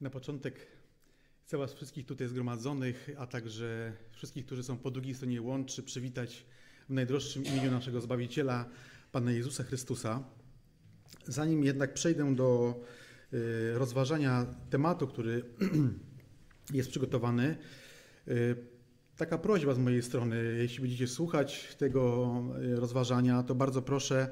[0.00, 0.66] Na początek
[1.44, 6.44] chcę Was wszystkich tutaj zgromadzonych, a także wszystkich, którzy są po drugiej stronie łączy, przywitać
[6.88, 8.68] w najdroższym imieniu naszego Zbawiciela,
[9.12, 10.24] Pana Jezusa Chrystusa.
[11.26, 12.80] Zanim jednak przejdę do
[13.32, 15.44] y, rozważania tematu, który
[16.78, 17.56] jest przygotowany,
[18.28, 18.56] y,
[19.16, 22.32] taka prośba z mojej strony, jeśli będziecie słuchać tego
[22.62, 24.28] y, rozważania, to bardzo proszę,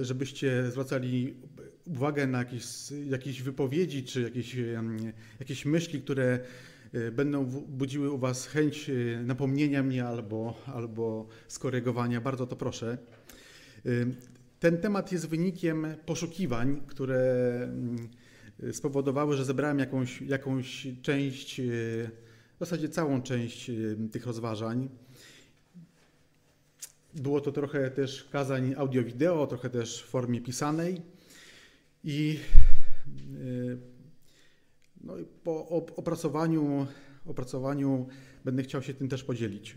[0.00, 1.34] żebyście zwracali
[1.88, 2.64] uwagę na jakieś,
[3.10, 4.56] jakieś wypowiedzi czy jakieś,
[5.40, 6.40] jakieś myśli, które
[6.92, 12.20] e, będą budziły u Was chęć e, napomnienia mnie albo, albo skorygowania.
[12.20, 12.98] Bardzo to proszę.
[13.86, 13.90] E,
[14.60, 17.18] ten temat jest wynikiem poszukiwań, które
[18.72, 23.70] spowodowały, że zebrałem jakąś, jakąś część, w zasadzie całą część
[24.12, 24.88] tych rozważań.
[27.14, 31.02] Było to trochę też kazań audio-wideo, trochę też w formie pisanej.
[32.04, 32.38] I
[33.34, 33.78] y,
[35.00, 36.86] no, po opracowaniu,
[37.26, 38.08] opracowaniu
[38.44, 39.76] będę chciał się tym też podzielić.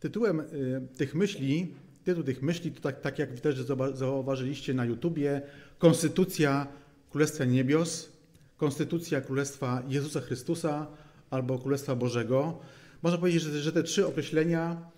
[0.00, 3.56] Tytułem y, tych myśli, tytuł tych myśli to tak, tak jak też
[3.94, 5.42] zauważyliście na YouTubie,
[5.78, 6.66] Konstytucja
[7.10, 8.12] Królestwa Niebios,
[8.56, 10.86] Konstytucja Królestwa Jezusa Chrystusa
[11.30, 12.58] albo Królestwa Bożego.
[13.02, 14.90] Można powiedzieć, że, że te trzy określenia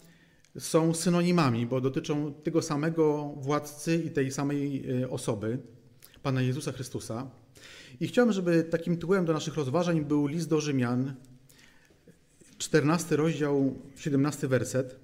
[0.59, 5.59] są synonimami, bo dotyczą tego samego władcy i tej samej e, osoby,
[6.23, 7.31] Pana Jezusa Chrystusa.
[8.01, 11.15] I chciałbym, żeby takim tytułem do naszych rozważań był list do Rzymian,
[12.59, 15.01] 14 rozdział, 17 werset.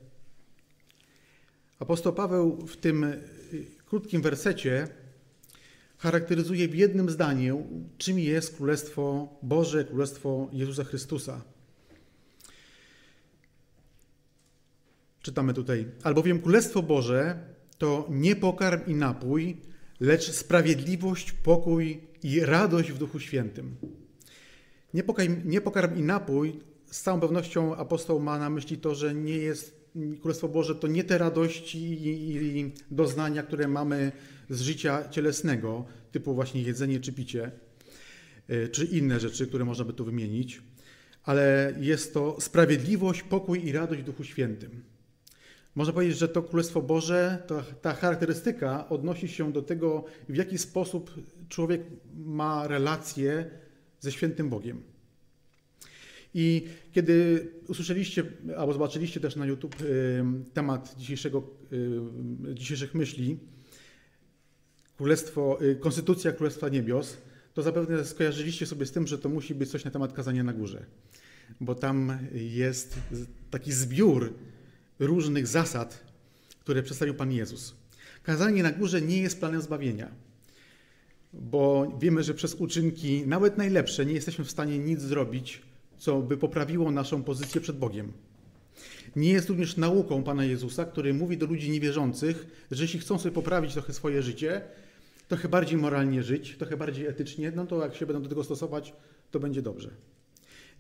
[1.79, 3.17] Apostoł Paweł w tym e,
[3.87, 4.89] krótkim wersecie
[6.03, 7.67] charakteryzuje w jednym zdaniu,
[7.99, 11.43] czym jest Królestwo Boże, Królestwo Jezusa Chrystusa.
[15.23, 17.39] Czytamy tutaj, albowiem Królestwo Boże
[17.79, 19.57] to nie pokarm i napój,
[20.01, 23.77] lecz sprawiedliwość, pokój i radość w Duchu Świętym.
[24.95, 26.61] Nie pokarm, nie pokarm i napój,
[26.91, 29.82] z całą pewnością apostoł ma na myśli to, że nie jest
[30.21, 34.13] Królestwo Boże to nie te radości i doznania, które mamy
[34.51, 37.51] z życia cielesnego, typu właśnie jedzenie czy picie,
[38.49, 40.63] e, czy inne rzeczy, które można by tu wymienić,
[41.23, 44.83] ale jest to sprawiedliwość, pokój i radość w Duchu Świętym.
[45.75, 50.59] Można powiedzieć, że to Królestwo Boże, to, ta charakterystyka odnosi się do tego, w jaki
[50.59, 51.15] sposób
[51.49, 51.83] człowiek
[52.15, 53.51] ma relację
[54.01, 54.92] ze świętym Bogiem.
[56.35, 58.25] I kiedy usłyszeliście
[58.57, 59.77] albo zobaczyliście też na YouTube
[60.55, 61.51] temat dzisiejszego,
[62.55, 63.39] dzisiejszych myśli,
[64.97, 67.17] Królestwo, y, Konstytucja Królestwa Niebios,
[67.55, 70.53] to zapewne skojarzyliście sobie z tym, że to musi być coś na temat kazania na
[70.53, 70.87] górze,
[71.61, 72.99] bo tam jest
[73.51, 74.35] taki zbiór
[74.99, 76.05] różnych zasad,
[76.61, 77.75] które przedstawił Pan Jezus.
[78.23, 80.11] Kazanie na górze nie jest planem zbawienia,
[81.33, 85.63] bo wiemy, że przez uczynki, nawet najlepsze, nie jesteśmy w stanie nic zrobić,
[86.03, 88.13] co by poprawiło naszą pozycję przed Bogiem.
[89.17, 93.35] Nie jest również nauką Pana Jezusa, który mówi do ludzi niewierzących, że jeśli chcą sobie
[93.35, 94.63] poprawić trochę swoje życie,
[95.29, 98.93] trochę bardziej moralnie żyć, trochę bardziej etycznie, no to jak się będą do tego stosować,
[99.31, 99.91] to będzie dobrze.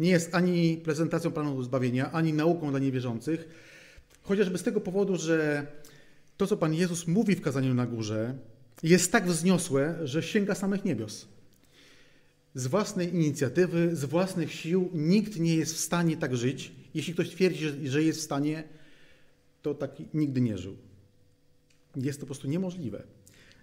[0.00, 3.48] Nie jest ani prezentacją planu zbawienia, ani nauką dla niewierzących,
[4.22, 5.66] Chociażby z tego powodu, że
[6.36, 8.34] to, co Pan Jezus mówi w kazaniu na górze,
[8.82, 11.28] jest tak wzniosłe, że sięga samych niebios.
[12.54, 16.72] Z własnej inicjatywy, z własnych sił nikt nie jest w stanie tak żyć.
[16.94, 18.64] Jeśli ktoś twierdzi, że jest w stanie,
[19.62, 20.76] to tak nigdy nie żył.
[21.96, 23.02] Jest to po prostu niemożliwe.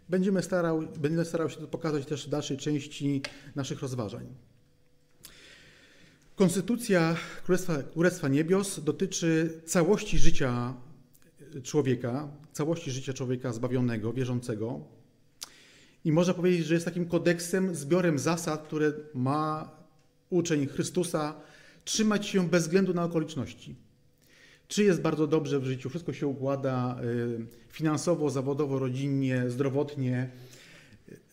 [0.10, 3.22] Będziemy starał, będę starał się to pokazać też w dalszej części
[3.56, 4.28] naszych rozważań.
[6.36, 10.74] Konstytucja Królestwa, Królestwa Niebios dotyczy całości życia
[11.64, 14.99] człowieka, całości życia człowieka zbawionego, wierzącego.
[16.10, 19.72] I można powiedzieć, że jest takim kodeksem, zbiorem zasad, które ma
[20.30, 21.36] uczeń Chrystusa
[21.86, 23.76] trzymać się bez względu na okoliczności.
[24.68, 30.30] Czy jest bardzo dobrze w życiu, wszystko się układa y, finansowo, zawodowo, rodzinnie, zdrowotnie,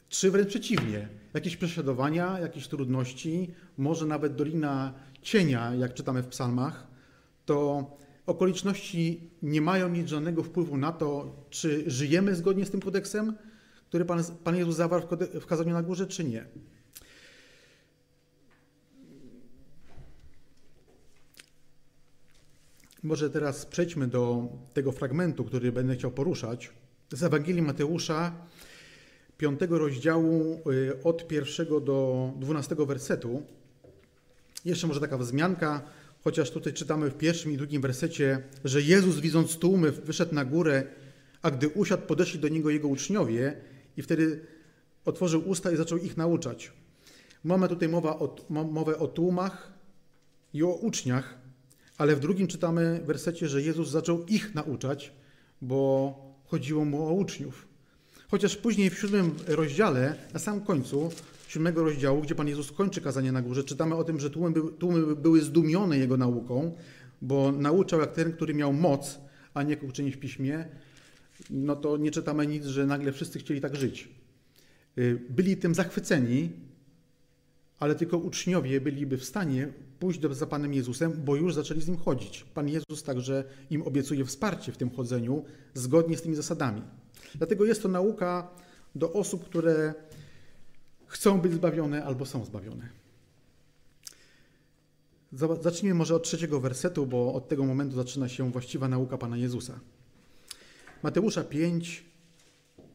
[0.08, 4.92] czy wręcz przeciwnie, jakieś prześladowania, jakieś trudności, może nawet dolina
[5.22, 6.86] cienia, jak czytamy w psalmach,
[7.46, 7.86] to
[8.26, 13.36] okoliczności nie mają mieć żadnego wpływu na to, czy żyjemy zgodnie z tym kodeksem,
[13.88, 15.06] który Pan, Pan Jezus zawarł
[15.40, 16.44] w, kazaniu na górze, czy nie.
[23.02, 26.70] Może teraz przejdźmy do tego fragmentu, który będę chciał poruszać.
[27.12, 28.32] Z Ewangelii Mateusza,
[29.38, 33.42] 5 rozdziału y, od pierwszego do 12 wersetu.
[34.64, 35.82] Jeszcze może taka wzmianka,
[36.24, 40.86] chociaż tutaj czytamy w pierwszym i drugim wersecie, że Jezus widząc tłumy wyszedł na górę,
[41.42, 43.56] a gdy usiadł, podeszli do Niego Jego uczniowie
[43.96, 44.46] i wtedy
[45.04, 46.72] otworzył usta i zaczął ich nauczać.
[47.44, 49.72] Mamy tutaj mowa o, mowę o tłumach
[50.54, 51.38] i o uczniach,
[51.98, 55.12] ale w drugim czytamy wersecie, że Jezus zaczął ich nauczać,
[55.62, 56.14] bo
[56.44, 57.66] chodziło mu o uczniów.
[58.31, 61.10] Chociaż później w siódmym rozdziale, na samym końcu
[61.49, 65.16] siódmego rozdziału, gdzie Pan Jezus kończy kazanie na górze, czytamy o tym, że tłumy, tłumy
[65.16, 66.75] były zdumione Jego nauką,
[67.22, 69.19] bo nauczał jak ten, który miał moc,
[69.54, 70.69] a nie uczeni w piśmie,
[71.50, 74.08] no to nie czytamy nic, że nagle wszyscy chcieli tak żyć.
[74.98, 76.50] Y, byli tym zachwyceni,
[77.78, 81.96] ale tylko uczniowie byliby w stanie pójść za Panem Jezusem, bo już zaczęli z Nim
[81.96, 82.44] chodzić.
[82.54, 85.44] Pan Jezus także im obiecuje wsparcie w tym chodzeniu
[85.75, 86.82] zgodnie z tymi zasadami.
[87.34, 88.50] Dlatego jest to nauka
[88.94, 89.94] do osób, które
[91.06, 92.88] chcą być zbawione albo są zbawione.
[95.60, 99.81] Zacznijmy może od trzeciego wersetu, bo od tego momentu zaczyna się właściwa nauka Pana Jezusa.
[101.02, 102.04] Mateusza 5,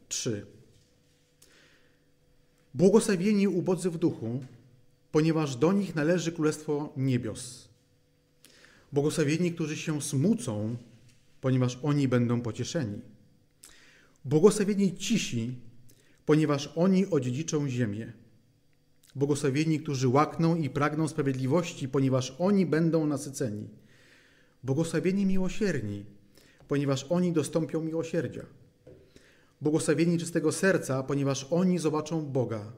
[0.08, 0.46] 3.
[2.74, 4.44] Błogosławieni ubodzy w duchu,
[5.12, 7.70] ponieważ do nich należy Królestwo Niebios.
[8.92, 10.76] Błogosławieni, którzy się smucą,
[11.42, 13.02] ponieważ oni będą pocieszeni.
[14.26, 15.56] Błogosławieni cisi,
[16.26, 18.14] ponieważ oni odziedziczą ziemię.
[19.16, 23.70] Błogosławieni, którzy łakną i pragną sprawiedliwości, ponieważ oni będą nasyceni.
[24.64, 26.06] Błogosławieni miłosierni,
[26.72, 28.46] ponieważ oni dostąpią miłosierdzia.
[29.62, 32.72] Błogosławieni czystego serca, ponieważ oni zobaczą Boga.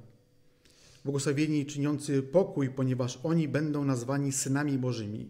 [1.03, 5.29] Błogosławieni czyniący pokój, ponieważ oni będą nazwani synami Bożymi.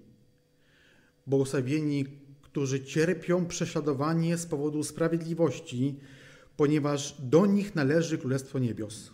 [1.28, 2.06] Błogosławieni,
[2.42, 6.00] którzy cierpią prześladowanie z powodu sprawiedliwości,
[6.58, 9.12] ponieważ do nich należy Królestwo Niebios.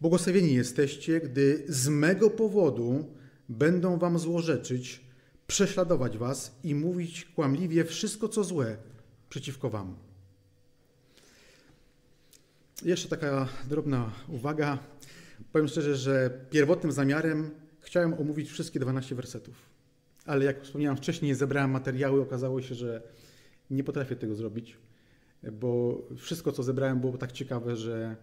[0.00, 3.04] Błogosławieni jesteście, gdy z mego powodu
[3.48, 5.09] będą wam złorzeczyć,
[5.50, 8.76] prześladować was i mówić kłamliwie wszystko, co złe
[9.28, 9.96] przeciwko wam.
[12.84, 14.78] Jeszcze taka drobna uwaga.
[15.52, 17.50] Powiem szczerze, że pierwotnym zamiarem
[17.80, 19.54] chciałem omówić wszystkie 12 wersetów.
[20.26, 23.02] Ale jak wspomniałem wcześniej, zebrałem materiały, okazało się, że
[23.70, 24.76] nie potrafię tego zrobić,
[25.52, 28.16] bo wszystko, co zebrałem, było tak ciekawe, że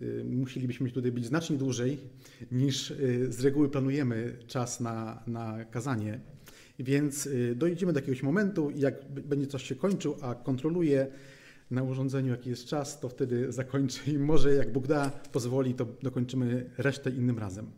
[0.00, 1.98] y, musielibyśmy tutaj być znacznie dłużej
[2.52, 6.35] niż y, z reguły planujemy czas na, na kazanie.
[6.78, 11.06] Więc y, dojdziemy do jakiegoś momentu i jak będzie coś się kończył, a kontroluję
[11.70, 15.86] na urządzeniu, jaki jest czas, to wtedy zakończę i może jak Bóg da, pozwoli, to
[16.02, 17.70] dokończymy resztę innym razem.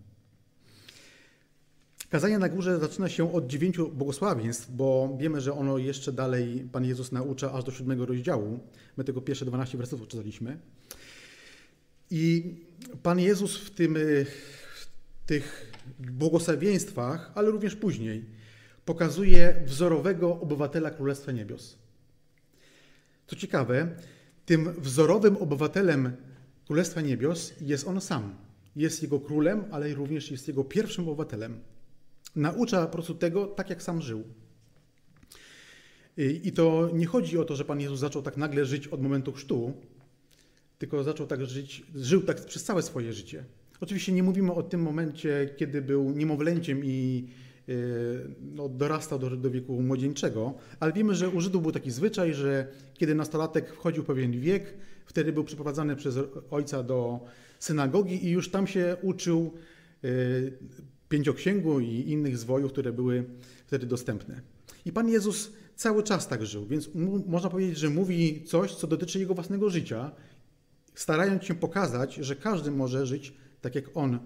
[2.11, 6.85] Kazanie na górze zaczyna się od dziewięciu błogosławieństw, bo wiemy, że ono jeszcze dalej Pan
[6.85, 8.61] Jezus naucza aż do siódmego rozdziału.
[8.97, 10.59] My tego pierwsze 12 wersetów czytaliśmy.
[12.11, 12.55] I
[13.03, 14.87] Pan Jezus w, tym, w
[15.27, 18.25] tych błogosławieństwach, ale również później,
[18.89, 21.79] pokazuje wzorowego obywatela Królestwa Niebios.
[23.27, 23.89] Co ciekawe,
[24.47, 26.13] tym wzorowym obywatelem
[26.67, 28.37] Królestwa Niebios jest on sam.
[28.77, 31.61] Jest jego królem, ale również jest jego pierwszym obywatelem.
[32.37, 34.25] Naucza po prostu tego, tak jak sam żył.
[36.17, 39.33] I to nie chodzi o to, że Pan Jezus zaczął tak nagle żyć od momentu
[39.33, 39.73] chrztu,
[40.79, 43.45] tylko zaczął tak żyć, żył tak przez całe swoje życie.
[43.81, 47.29] Oczywiście nie mówimy o tym momencie, kiedy był niemowlęciem i
[48.41, 52.69] no, dorastał do, do wieku młodzieńczego, ale wiemy, że u Żydów był taki zwyczaj, że
[52.95, 54.75] kiedy nastolatek wchodził w pewien wiek,
[55.07, 56.19] wtedy był przeprowadzany przez
[56.51, 57.21] ojca do
[57.59, 59.53] synagogi i już tam się uczył
[60.05, 60.53] y,
[61.09, 63.25] pięcioksięgu i innych zwojów, które były
[63.67, 64.41] wtedy dostępne.
[64.85, 66.91] I Pan Jezus cały czas tak żył, więc
[67.27, 70.11] można powiedzieć, że mówi coś, co dotyczy jego własnego życia,
[70.95, 74.19] starając się pokazać, że każdy może żyć tak, jak On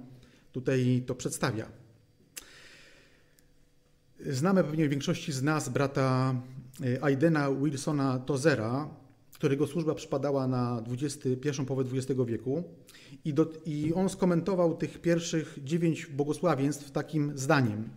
[0.52, 1.81] tutaj to przedstawia.
[4.30, 6.34] Znamy pewnie w większości z nas brata
[6.84, 8.88] e, Aidena Wilsona Tozera,
[9.32, 10.82] którego służba przypadała na
[11.40, 12.64] pierwszą połowę XX wieku
[13.24, 17.88] i, do, i on skomentował tych pierwszych dziewięć błogosławieństw takim zdaniem.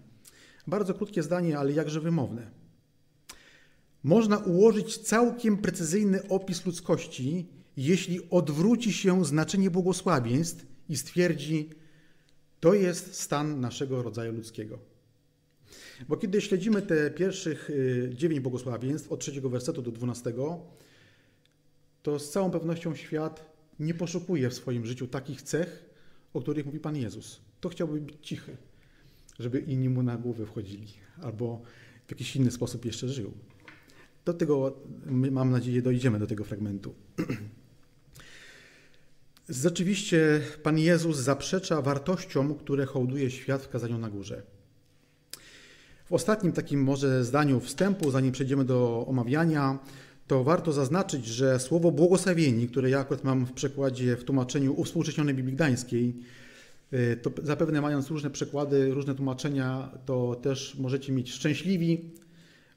[0.67, 2.51] Bardzo krótkie zdanie, ale jakże wymowne.
[4.03, 11.69] Można ułożyć całkiem precyzyjny opis ludzkości, jeśli odwróci się znaczenie błogosławieństw i stwierdzi,
[12.59, 14.94] to jest stan naszego rodzaju ludzkiego.
[16.07, 20.59] Bo kiedy śledzimy te pierwszych y, dziewięć błogosławieństw, od trzeciego wersetu do dwunastego,
[22.03, 25.89] to z całą pewnością świat nie poszukuje w swoim życiu takich cech,
[26.33, 27.41] o których mówi Pan Jezus.
[27.61, 28.57] To chciałby być cichy,
[29.39, 30.87] żeby inni mu na głowę wchodzili,
[31.21, 31.61] albo
[32.07, 33.31] w jakiś inny sposób jeszcze żył.
[34.25, 34.77] Do tego,
[35.31, 36.95] mam nadzieję, dojdziemy do tego fragmentu.
[39.49, 44.43] Rzeczywiście Pan Jezus zaprzecza wartościom, które hołduje świat w kazaniu na górze.
[46.05, 49.79] W ostatnim takim może zdaniu wstępu, zanim przejdziemy do omawiania,
[50.27, 55.35] to warto zaznaczyć, że słowo błogosławieni, które ja akurat mam w przekładzie w tłumaczeniu uwspółcześnionej
[55.35, 56.15] Biblii Gdańskiej,
[56.93, 62.11] y, to zapewne mając różne przekłady, różne tłumaczenia, to też możecie mieć szczęśliwi,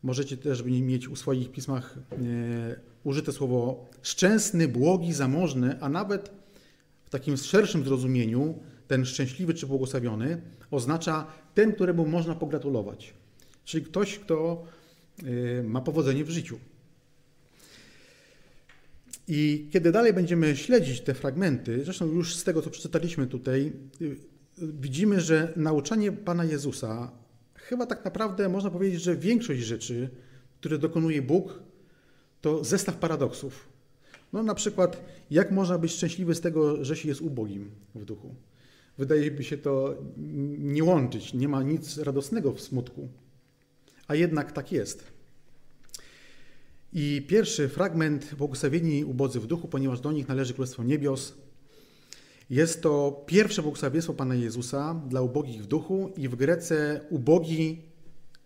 [0.02, 6.30] możecie też mieć u swoich pismach y, użyte słowo szczęsny, błogi, zamożny, a nawet
[7.04, 13.17] w takim szerszym zrozumieniu ten szczęśliwy czy błogosławiony oznacza ten, któremu można pogratulować.
[13.68, 14.64] Czyli ktoś, kto
[15.22, 16.58] y, ma powodzenie w życiu.
[19.28, 24.16] I kiedy dalej będziemy śledzić te fragmenty, zresztą już z tego, co przeczytaliśmy tutaj, y,
[24.58, 27.12] widzimy, że nauczanie Pana Jezusa,
[27.54, 30.08] chyba tak naprawdę można powiedzieć, że większość rzeczy,
[30.60, 31.62] które dokonuje Bóg,
[32.40, 33.68] to zestaw paradoksów.
[34.32, 38.34] No na przykład, jak można być szczęśliwy z tego, że się jest ubogim w duchu?
[38.98, 39.94] Wydaje mi się to
[40.58, 43.08] nie łączyć, nie ma nic radosnego w smutku.
[44.08, 45.04] A jednak tak jest.
[46.92, 51.34] I pierwszy fragment błogosławieni ubodzy w duchu, ponieważ do nich należy Królestwo Niebios.
[52.50, 57.82] Jest to pierwsze błogosławieństwo Pana Jezusa dla ubogich w duchu i w Grece ubogi,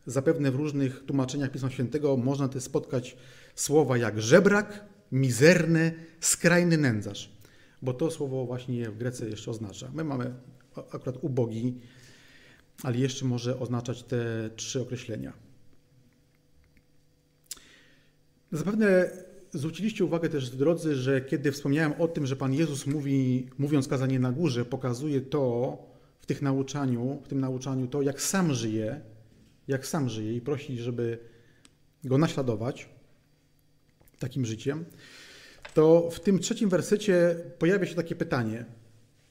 [0.07, 3.17] zapewne w różnych tłumaczeniach Pisma Świętego można też spotkać
[3.55, 7.33] słowa jak żebrak, mizerny, skrajny nędzarz.
[7.83, 9.91] Bo to słowo właśnie w Grece jeszcze oznacza.
[9.95, 10.35] My mamy
[10.93, 11.81] akurat ubogi,
[12.83, 15.33] ale jeszcze może oznaczać te trzy określenia.
[18.53, 19.11] Zapewne
[19.53, 24.19] zwróciliście uwagę też, drodzy, że kiedy wspomniałem o tym, że Pan Jezus mówi, mówiąc kazanie
[24.19, 25.79] na górze, pokazuje to
[26.21, 29.01] w, tych nauczaniu, w tym nauczaniu to, jak sam żyje,
[29.69, 31.19] jak sam żyje i prosi, żeby
[32.05, 32.89] go naśladować
[34.19, 34.85] takim życiem,
[35.75, 38.65] to w tym trzecim wersecie pojawia się takie pytanie.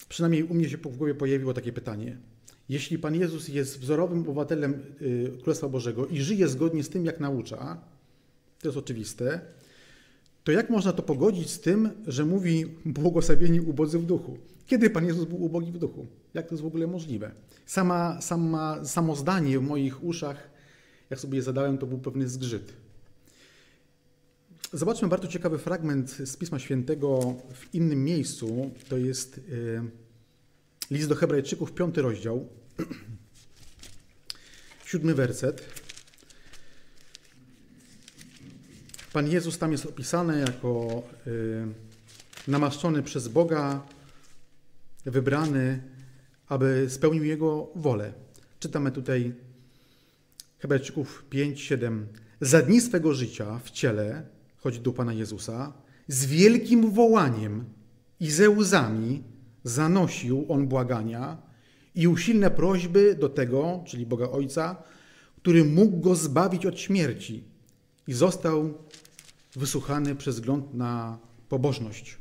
[0.09, 2.17] Przynajmniej u mnie się w głowie pojawiło takie pytanie.
[2.69, 7.19] Jeśli Pan Jezus jest wzorowym obywatelem y, Królestwa Bożego i żyje zgodnie z tym, jak
[7.19, 7.81] naucza,
[8.61, 9.41] to jest oczywiste,
[10.43, 14.37] to jak można to pogodzić z tym, że mówi błogosławieni ubodzy w duchu?
[14.65, 16.07] Kiedy Pan Jezus był ubogi w duchu?
[16.33, 17.31] Jak to jest w ogóle możliwe?
[17.65, 20.49] Sama, sama, samo zdanie w moich uszach,
[21.09, 22.73] jak sobie je zadałem, to był pewny zgrzyt.
[24.73, 28.71] Zobaczmy bardzo ciekawy fragment z Pisma Świętego w innym miejscu.
[28.89, 29.41] To jest y,
[30.91, 32.47] list do Hebrajczyków, piąty rozdział,
[34.85, 35.80] siódmy werset.
[39.13, 41.67] Pan Jezus tam jest opisany jako y,
[42.47, 43.83] namaszczony przez Boga,
[45.05, 45.83] wybrany,
[46.47, 48.13] aby spełnił Jego wolę.
[48.59, 49.33] Czytamy tutaj
[50.59, 52.07] Hebrajczyków 5, 7.
[52.41, 54.23] Za dni swego życia w ciele,
[54.57, 55.73] chodzi do Pana Jezusa,
[56.07, 57.65] z wielkim wołaniem
[58.19, 59.23] i ze łzami
[59.63, 61.37] zanosił On błagania
[61.95, 64.83] i usilne prośby do tego, czyli Boga Ojca,
[65.37, 67.50] który mógł Go zbawić od śmierci
[68.11, 68.73] i został
[69.55, 72.17] wysłuchany przez wzgląd na pobożność.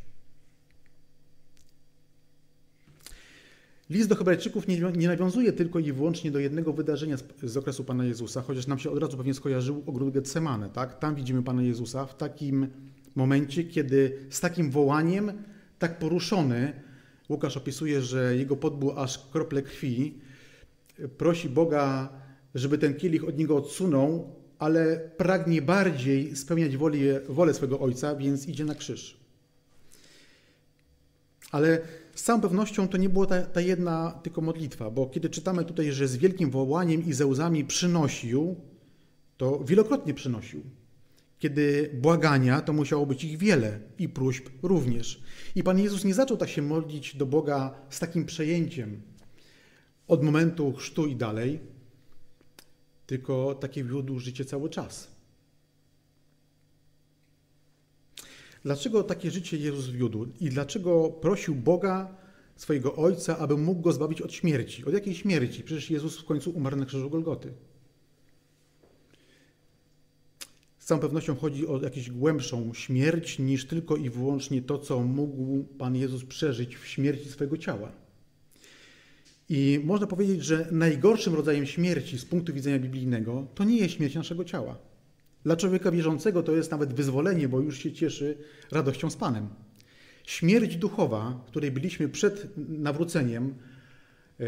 [3.91, 7.85] List do Hebrajczyków nie, nie, nawiązuje tylko i wyłącznie do jednego wydarzenia z, z, okresu
[7.85, 10.71] Pana Jezusa, chociaż nam się od razu pewnie skojarzył ogród Getsemane.
[10.71, 10.99] Tak?
[10.99, 12.67] Tam widzimy Pana Jezusa w takim
[13.15, 15.33] momencie, kiedy z takim wołaniem,
[15.79, 16.73] tak poruszony,
[17.29, 20.19] Łukasz opisuje, że jego pot był aż krople krwi,
[21.19, 22.09] prosi Boga,
[22.55, 26.99] żeby ten kielich od niego odsunął, ale pragnie bardziej spełniać wolę,
[27.29, 29.17] wolę swego Ojca, więc idzie na krzyż.
[31.51, 31.81] Ale
[32.15, 35.93] z całą pewnością to nie była ta, ta, jedna tylko modlitwa, bo kiedy czytamy tutaj,
[35.93, 38.57] że z wielkim wołaniem i ze łzami przynosił,
[39.37, 40.63] to wielokrotnie przynosił.
[41.39, 45.23] Kiedy błagania, to musiało być ich wiele i próśb również.
[45.55, 49.03] I Pan Jezus nie zaczął tak się modlić do Boga z takim przejęciem
[50.09, 51.61] od momentu chrztu i dalej,
[53.11, 55.11] tylko takie wiódł życie cały czas.
[58.63, 62.17] Dlaczego takie życie Jezus wiódł i dlaczego prosił Boga,
[62.57, 64.85] swojego Ojca, aby mógł go zbawić od śmierci?
[64.85, 65.63] Od jakiej śmierci?
[65.63, 67.53] Przecież Jezus w końcu umarł na krzyżu Golgoty.
[70.79, 75.65] Z całą pewnością chodzi o jakąś głębszą śmierć niż tylko i wyłącznie to, co mógł
[75.65, 77.93] Pan Jezus przeżyć w śmierci swojego ciała.
[79.53, 84.15] I można powiedzieć, że najgorszym rodzajem śmierci z punktu widzenia biblijnego to nie jest śmierć
[84.15, 84.79] naszego ciała.
[85.45, 88.39] Dla człowieka wierzącego to jest nawet wyzwolenie, bo już się cieszy
[88.71, 89.49] radością z Panem.
[90.27, 93.55] Śmierć duchowa, której byliśmy przed nawróceniem,
[94.41, 94.45] e,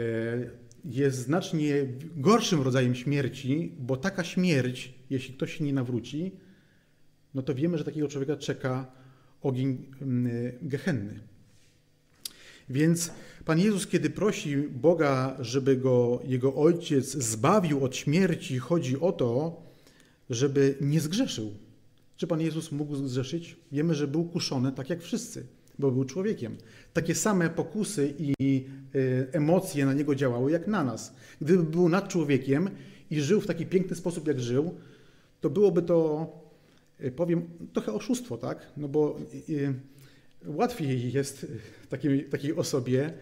[0.85, 6.32] jest znacznie gorszym rodzajem śmierci, bo taka śmierć, jeśli ktoś się nie nawróci,
[7.35, 8.92] no to wiemy, że takiego człowieka czeka
[9.40, 9.87] ogień
[10.62, 11.32] gehenny.
[12.73, 13.11] Więc
[13.45, 19.62] Pan Jezus, kiedy prosi Boga, żeby go jego ojciec zbawił od śmierci, chodzi o to,
[20.31, 21.52] żeby nie zgrzeszył.
[22.17, 23.57] Czy Pan Jezus mógł zgrzeszyć?
[23.73, 25.47] Wiemy, że był kuszony tak jak wszyscy,
[25.79, 26.57] bo był człowiekiem.
[26.93, 31.14] Takie same pokusy i y, emocje na niego działały jak na nas.
[31.41, 32.71] Gdyby był nad człowiekiem
[33.11, 34.75] i żył w taki piękny sposób, jak żył,
[35.41, 36.26] to byłoby to,
[37.05, 38.73] y, powiem, trochę oszustwo, tak?
[38.76, 39.19] No bo
[40.46, 41.46] łatwiej jest
[41.88, 43.12] takiej, takiej osobie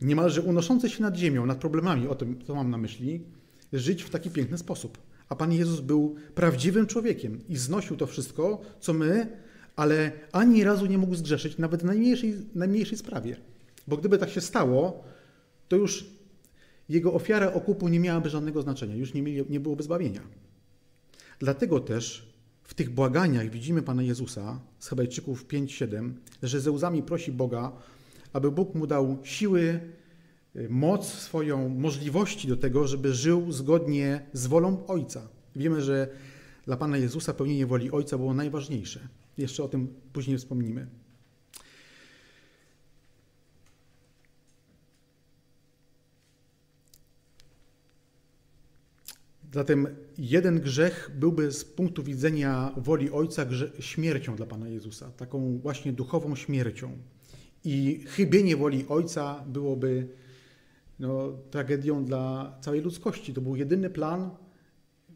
[0.00, 3.20] niemalże unoszącej się nad ziemią, nad problemami, o tym, co mam na myśli,
[3.72, 4.98] żyć w taki piękny sposób.
[5.28, 9.26] A Pan Jezus był prawdziwym człowiekiem i znosił to wszystko, co my,
[9.76, 13.36] ale ani razu nie mógł zgrzeszyć, nawet w najmniejszej, najmniejszej sprawie.
[13.86, 15.04] Bo gdyby tak się stało,
[15.68, 16.06] to już
[16.88, 20.20] jego ofiara okupu nie miałaby żadnego znaczenia, już nie, mieli, nie byłoby zbawienia.
[21.38, 22.33] Dlatego też
[22.74, 26.12] w tych błaganiach widzimy Pana Jezusa z Hebrajczyków 5-7,
[26.42, 27.72] że ze łzami prosi Boga,
[28.32, 29.80] aby Bóg mu dał siły,
[30.56, 35.28] y, moc swoją, możliwości do tego, żeby żył zgodnie z wolą Ojca.
[35.56, 36.08] Wiemy, że
[36.66, 39.08] dla Pana Jezusa pełnienie woli Ojca było najważniejsze.
[39.38, 40.86] Jeszcze o tym później wspomnimy.
[49.54, 49.86] Zatem
[50.18, 53.46] jeden grzech byłby z punktu widzenia woli Ojca
[53.80, 56.98] śmiercią dla Pana Jezusa, taką właśnie duchową śmiercią.
[57.64, 60.08] I chybienie woli Ojca byłoby
[60.98, 63.34] no, tragedią dla całej ludzkości.
[63.34, 64.30] To był jedyny plan,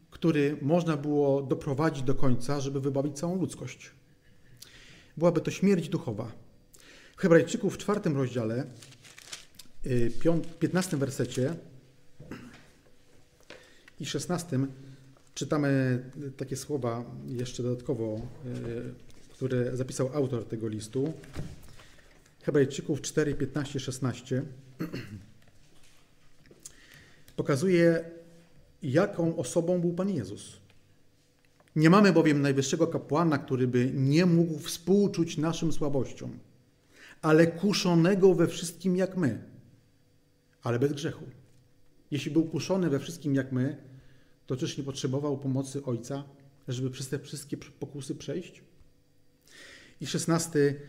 [0.09, 3.91] który można było doprowadzić do końca, żeby wybawić całą ludzkość.
[5.17, 6.31] Byłaby to śmierć duchowa.
[7.17, 8.65] W Hebrajczyków w czwartym rozdziale,
[9.85, 10.11] y,
[10.59, 11.55] piętnastym wersecie
[13.99, 14.67] i szesnastym
[15.33, 16.01] czytamy
[16.37, 18.93] takie słowa jeszcze dodatkowo, y,
[19.29, 21.13] które zapisał autor tego listu.
[22.43, 24.43] Hebrajczyków 4, 15, 16
[27.35, 28.03] pokazuje,
[28.83, 30.57] jaką osobą był Pan Jezus.
[31.75, 36.39] Nie mamy bowiem najwyższego kapłana, który by nie mógł współczuć naszym słabościom,
[37.21, 39.43] ale kuszonego we wszystkim jak my,
[40.63, 41.25] ale bez grzechu.
[42.11, 43.88] Jeśli był kuszony we wszystkim jak my,
[44.49, 46.23] to czyż nie potrzebował pomocy Ojca,
[46.67, 48.63] żeby przez te wszystkie pokusy przejść?
[50.01, 50.81] I szesnasty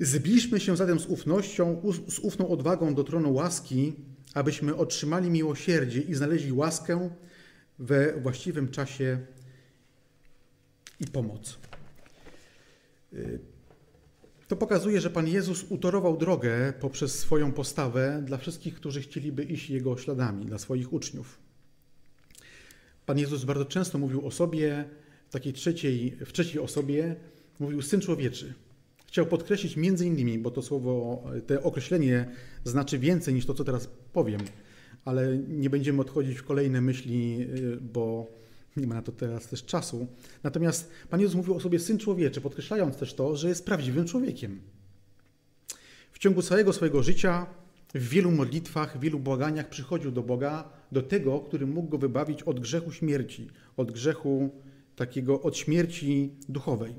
[0.00, 3.92] Zbliżmy się zatem z ufnością, z ufną odwagą do tronu łaski,
[4.34, 7.10] abyśmy otrzymali miłosierdzie i znaleźli łaskę
[7.78, 9.18] we właściwym czasie
[11.00, 11.58] i pomoc.
[13.12, 13.38] Y,
[14.48, 19.70] to pokazuje, że Pan Jezus utorował drogę poprzez swoją postawę dla wszystkich, którzy chcieliby iść
[19.70, 21.45] Jego śladami, dla swoich uczniów.
[23.06, 24.84] Pan Jezus bardzo często mówił o sobie,
[25.28, 27.16] w takiej trzeciej, w trzeciej osobie,
[27.58, 28.54] mówił Syn Człowieczy.
[29.06, 32.30] Chciał podkreślić między innymi, bo to słowo, to określenie
[32.64, 34.40] znaczy więcej niż to, co teraz powiem,
[35.04, 38.26] ale nie będziemy odchodzić w kolejne myśli, y, bo
[38.76, 40.06] nie ma na to teraz też czasu.
[40.42, 44.60] Natomiast Pan Jezus mówił o sobie Syn Człowieczy, podkreślając też to, że jest prawdziwym człowiekiem.
[46.12, 47.46] W ciągu całego swojego życia,
[47.98, 52.42] w wielu modlitwach, w wielu błaganiach przychodził do Boga, do tego, który mógł go wybawić
[52.42, 54.50] od grzechu śmierci, od grzechu
[54.96, 56.94] takiego, od śmierci duchowej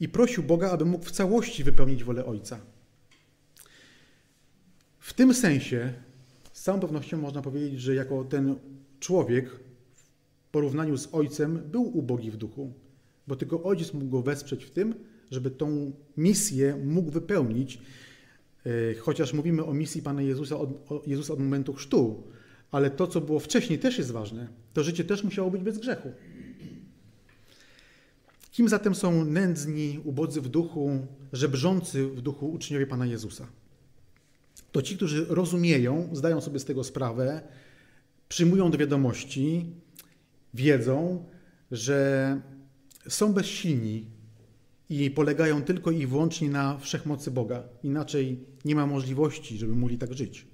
[0.00, 2.60] i prosił Boga, aby mógł w całości wypełnić wolę Ojca.
[4.98, 5.92] W tym sensie,
[6.52, 8.56] z całą pewnością można powiedzieć, że jako ten
[9.00, 9.50] człowiek
[10.42, 12.72] w porównaniu z Ojcem był ubogi w duchu,
[13.26, 14.94] bo tylko Ojciec mógł go wesprzeć w tym,
[15.30, 17.78] żeby tą misję mógł wypełnić,
[18.98, 20.70] chociaż mówimy o misji Pana Jezusa od,
[21.06, 22.22] Jezusa od momentu chrztu,
[22.70, 24.48] ale to, co było wcześniej, też jest ważne.
[24.72, 26.12] To życie też musiało być bez grzechu.
[28.50, 33.46] Kim zatem są nędzni, ubodzy w duchu, żebrzący w duchu uczniowie Pana Jezusa?
[34.72, 37.42] To ci, którzy rozumieją, zdają sobie z tego sprawę,
[38.28, 39.66] przyjmują do wiadomości,
[40.54, 41.24] wiedzą,
[41.70, 42.40] że
[43.08, 44.06] są bezsilni
[44.90, 47.62] i polegają tylko i wyłącznie na wszechmocy Boga.
[47.82, 50.46] Inaczej nie ma możliwości, żeby mogli tak żyć.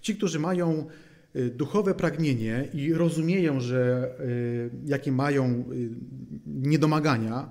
[0.00, 0.86] Ci, którzy mają
[1.36, 5.90] Y, duchowe pragnienie i rozumieją, że y, jakie mają y,
[6.46, 7.50] niedomagania,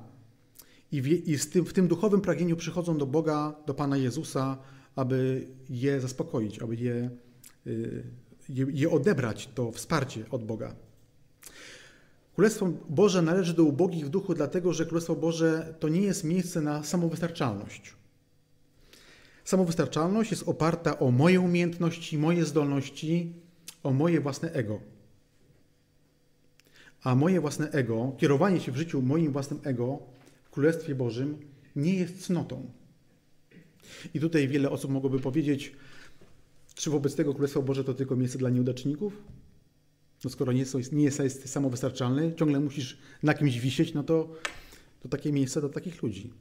[0.92, 4.58] i, w, i tym, w tym duchowym pragnieniu przychodzą do Boga, do Pana Jezusa,
[4.96, 7.10] aby je zaspokoić, aby je,
[8.50, 10.76] je, je odebrać, to wsparcie od Boga.
[12.36, 16.62] Królestwo Boże należy do ubogich w duchu, dlatego że Królestwo Boże to nie jest miejsce
[16.62, 17.94] na samowystarczalność.
[19.44, 23.34] Samowystarczalność jest oparta o moje umiejętności, moje zdolności,
[23.84, 24.80] o moje własne ego.
[27.04, 30.00] A moje własne ego, kierowanie się w życiu moim własnym ego
[30.44, 31.38] w Królestwie Bożym
[31.76, 32.72] nie jest cnotą.
[34.14, 35.74] I tutaj wiele osób mogłoby powiedzieć,
[36.76, 39.24] czy wobec tego Królestwo Boże to tylko miejsce dla nieudaczników?
[40.24, 44.30] No skoro nie, jest, nie jesteś samowystarczalny, ciągle musisz na kimś wisieć, no to,
[45.02, 46.34] to takie miejsce do takich ludzi.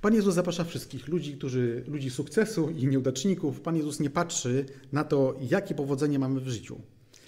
[0.00, 3.60] Pan Jezus zaprasza wszystkich ludzi, którzy, ludzi sukcesu i nieudaczników.
[3.60, 6.80] Pan Jezus nie patrzy na to, jakie powodzenie mamy w życiu.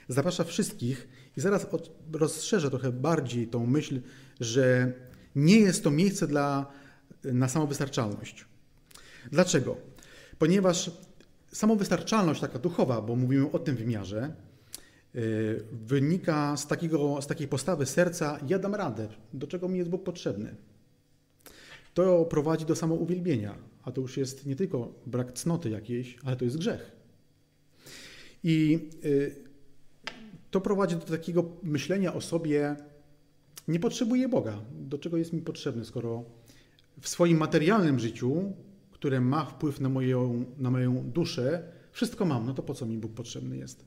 [0.08, 1.66] Zaprasza wszystkich i zaraz
[2.12, 4.00] rozszerzę trochę bardziej tą myśl,
[4.40, 4.92] że
[5.36, 6.72] nie jest to miejsce dla,
[7.24, 8.44] na samowystarczalność.
[9.32, 9.76] Dlaczego?
[10.38, 10.90] Ponieważ
[11.52, 14.32] samowystarczalność taka duchowa, bo mówimy o tym wymiarze,
[15.72, 20.04] wynika z, takiego, z takiej postawy serca, ja dam radę, do czego mi jest Bóg
[20.04, 20.54] potrzebny.
[21.94, 26.44] To prowadzi do samouwielbienia, a to już jest nie tylko brak cnoty jakiejś, ale to
[26.44, 26.92] jest grzech.
[28.44, 29.34] I y,
[30.50, 32.76] to prowadzi do takiego myślenia o sobie,
[33.68, 34.60] nie potrzebuję Boga.
[34.72, 36.24] Do czego jest mi potrzebny, skoro
[37.00, 38.52] w swoim materialnym życiu,
[38.90, 42.98] które ma wpływ na moją, na moją duszę, wszystko mam, no to po co mi
[42.98, 43.84] Bóg potrzebny jest?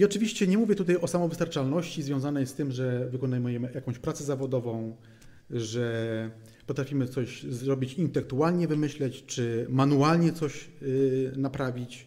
[0.00, 4.96] I oczywiście nie mówię tutaj o samowystarczalności związanej z tym, że wykonujemy jakąś pracę zawodową,
[5.50, 6.30] że
[6.66, 12.06] potrafimy coś zrobić intelektualnie, wymyśleć, czy manualnie coś yy, naprawić.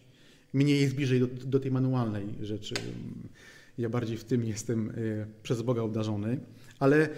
[0.52, 2.74] Mnie jest bliżej do, do tej manualnej rzeczy.
[3.78, 6.40] Ja bardziej w tym jestem y, przez Boga obdarzony,
[6.78, 7.10] ale y,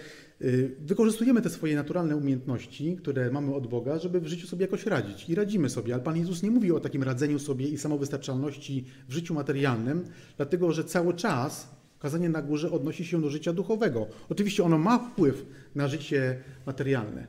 [0.79, 5.29] wykorzystujemy te swoje naturalne umiejętności, które mamy od Boga, żeby w życiu sobie jakoś radzić
[5.29, 5.93] i radzimy sobie.
[5.93, 10.03] Ale Pan Jezus nie mówi o takim radzeniu sobie i samowystarczalności w życiu materialnym,
[10.37, 11.69] dlatego że cały czas
[11.99, 14.07] kazanie na górze odnosi się do życia duchowego.
[14.29, 15.45] Oczywiście ono ma wpływ
[15.75, 17.27] na życie materialne,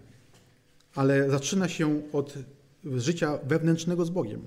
[0.95, 2.35] ale zaczyna się od
[2.85, 4.47] życia wewnętrznego z Bogiem.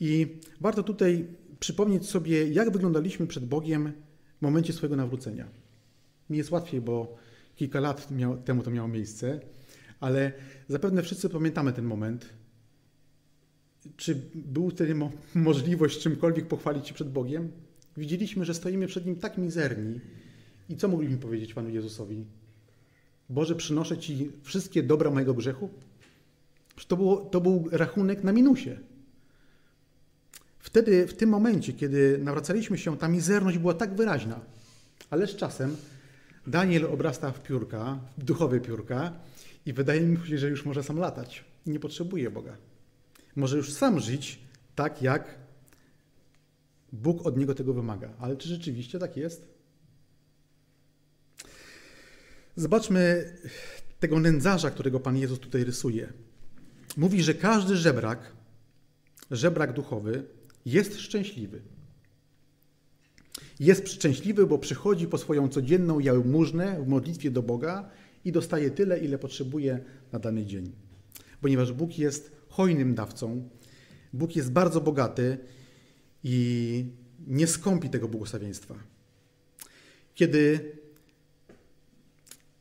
[0.00, 0.26] I
[0.60, 1.26] warto tutaj
[1.60, 3.92] przypomnieć sobie, jak wyglądaliśmy przed Bogiem
[4.38, 5.65] w momencie swojego nawrócenia.
[6.30, 7.16] Mi jest łatwiej, bo
[7.56, 9.40] kilka lat miał, temu to miało miejsce,
[10.00, 10.32] ale
[10.68, 12.28] zapewne wszyscy pamiętamy ten moment.
[13.96, 17.52] Czy był wtedy mo możliwość czymkolwiek pochwalić się przed Bogiem?
[17.96, 20.00] Widzieliśmy, że stoimy przed Nim tak mizerni.
[20.68, 22.24] I co mogliśmy powiedzieć Panu Jezusowi?
[23.28, 25.70] Boże, przynoszę Ci wszystkie dobra mojego grzechu?
[26.88, 28.78] To, było, to był rachunek na minusie.
[30.58, 34.40] Wtedy, w tym momencie, kiedy nawracaliśmy się, ta mizerność była tak wyraźna.
[35.10, 35.76] Ale z czasem
[36.46, 39.12] Daniel obrasta w piórka, w duchowe piórka
[39.66, 41.44] i wydaje mi się, że już może sam latać.
[41.66, 42.56] Nie potrzebuje Boga.
[43.36, 44.40] Może już sam żyć
[44.74, 45.38] tak, jak
[46.92, 48.10] Bóg od niego tego wymaga.
[48.18, 49.56] Ale czy rzeczywiście tak jest?
[52.56, 53.32] Zobaczmy
[54.00, 56.12] tego nędzarza, którego Pan Jezus tutaj rysuje.
[56.96, 58.32] Mówi, że każdy żebrak,
[59.30, 60.24] żebrak duchowy,
[60.66, 61.62] jest szczęśliwy.
[63.60, 67.90] Jest szczęśliwy, bo przychodzi po swoją codzienną jałmużnę w modlitwie do Boga
[68.24, 69.80] i dostaje tyle, ile potrzebuje
[70.12, 70.72] na dany dzień.
[71.40, 73.48] Ponieważ Bóg jest hojnym dawcą,
[74.12, 75.38] Bóg jest bardzo bogaty
[76.24, 76.84] i
[77.26, 78.74] nie skąpi tego błogosławieństwa.
[80.14, 80.72] Kiedy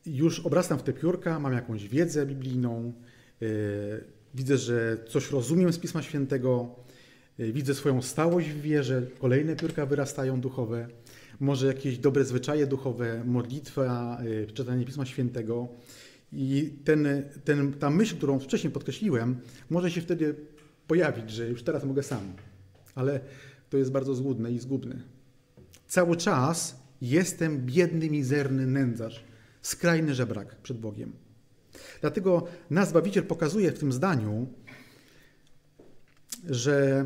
[0.05, 2.93] już obrastam w te piórka, mam jakąś wiedzę biblijną,
[3.41, 3.47] yy,
[4.35, 6.75] widzę, że coś rozumiem z Pisma Świętego,
[7.39, 10.87] widzę swoją stałość w wierze, kolejne piórka wyrastają duchowe,
[11.39, 15.67] może jakieś dobre zwyczaje duchowe, modlitwa, yy, czytanie Pisma Świętego.
[16.33, 17.07] I ten,
[17.43, 19.37] ten, ta myśl, którą wcześniej podkreśliłem,
[19.69, 20.35] może się wtedy
[20.87, 22.33] pojawić, że już teraz mogę sam.
[22.95, 23.19] Ale
[23.69, 25.01] to jest bardzo złudne i zgubne.
[25.87, 29.23] Cały czas jestem biedny, mizerny nędzarz,
[29.61, 31.11] skrajny żebrak przed Bogiem.
[32.01, 34.47] Dlatego nas Zbawiciel pokazuje w tym zdaniu,
[36.49, 37.05] że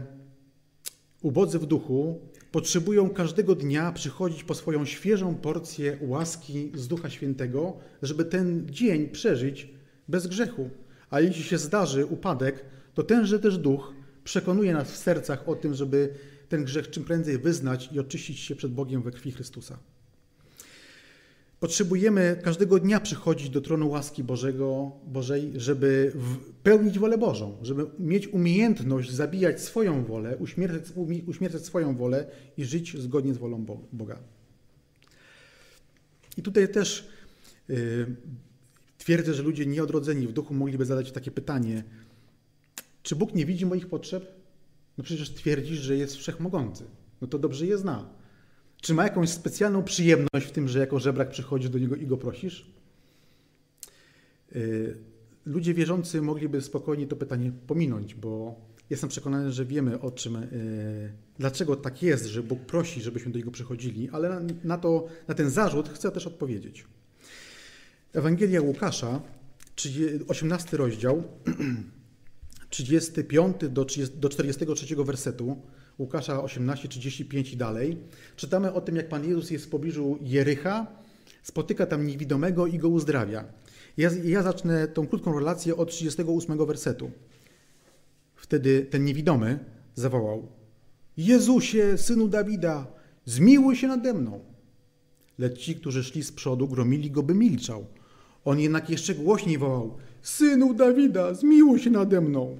[1.21, 2.19] ubodzy w duchu
[2.51, 9.07] potrzebują każdego dnia przychodzić po swoją świeżą porcję łaski z Ducha Świętego, żeby ten dzień
[9.07, 9.69] przeżyć
[10.07, 10.69] bez grzechu.
[11.09, 15.73] A jeśli się zdarzy upadek, to tenże też Duch przekonuje nas w sercach o tym,
[15.73, 16.13] żeby
[16.49, 19.79] ten grzech czym prędzej wyznać i oczyścić się przed Bogiem we krwi Chrystusa.
[21.59, 26.13] Potrzebujemy każdego dnia przychodzić do tronu łaski Bożego, Bożej, żeby
[26.63, 30.93] pełnić wolę Bożą, żeby mieć umiejętność zabijać swoją wolę, uśmiercać,
[31.27, 34.19] uśmiercać swoją wolę i żyć zgodnie z wolą Boga.
[36.37, 37.09] I tutaj też
[37.67, 38.15] yy,
[38.97, 41.83] twierdzę, że ludzie nieodrodzeni w duchu mogliby zadać takie pytanie:
[43.03, 44.31] czy Bóg nie widzi moich potrzeb?
[44.97, 46.83] No przecież twierdzisz, że jest wszechmogący.
[47.21, 48.18] No to dobrze je zna.
[48.81, 52.17] Czy ma jakąś specjalną przyjemność w tym, że jako żebrak przychodzisz do niego i go
[52.17, 52.71] prosisz?
[54.55, 54.97] Y,
[55.45, 58.55] ludzie wierzący mogliby spokojnie to pytanie pominąć, bo
[58.89, 63.37] jestem przekonany, że wiemy o czym, y, dlaczego tak jest, że Bóg prosi, żebyśmy do
[63.37, 66.85] niego przychodzili, ale na, to, na ten zarzut chcę też odpowiedzieć.
[68.13, 69.21] Ewangelia Łukasza,
[70.27, 71.23] 18 rozdział,
[72.69, 75.61] 35 do, 30, do 43 wersetu
[75.99, 77.97] Łukasza 18, 35 i dalej,
[78.35, 80.87] czytamy o tym, jak Pan Jezus jest w pobliżu Jericha,
[81.43, 83.45] spotyka tam niewidomego i go uzdrawia.
[83.97, 87.11] Ja, ja zacznę tą krótką relację od 38 wersetu.
[88.35, 89.59] Wtedy ten niewidomy
[89.95, 90.47] zawołał:
[91.17, 92.87] Jezusie, synu Dawida,
[93.25, 94.39] zmiłuj się nade mną.
[95.37, 97.85] Lecz ci, którzy szli z przodu, gromili go, by milczał.
[98.45, 102.59] On jednak jeszcze głośniej wołał: Synu Dawida, zmiłuj się nade mną.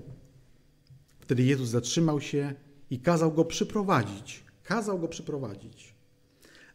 [1.20, 2.54] Wtedy Jezus zatrzymał się
[2.92, 4.44] i kazał go przyprowadzić.
[4.64, 5.94] Kazał go przyprowadzić.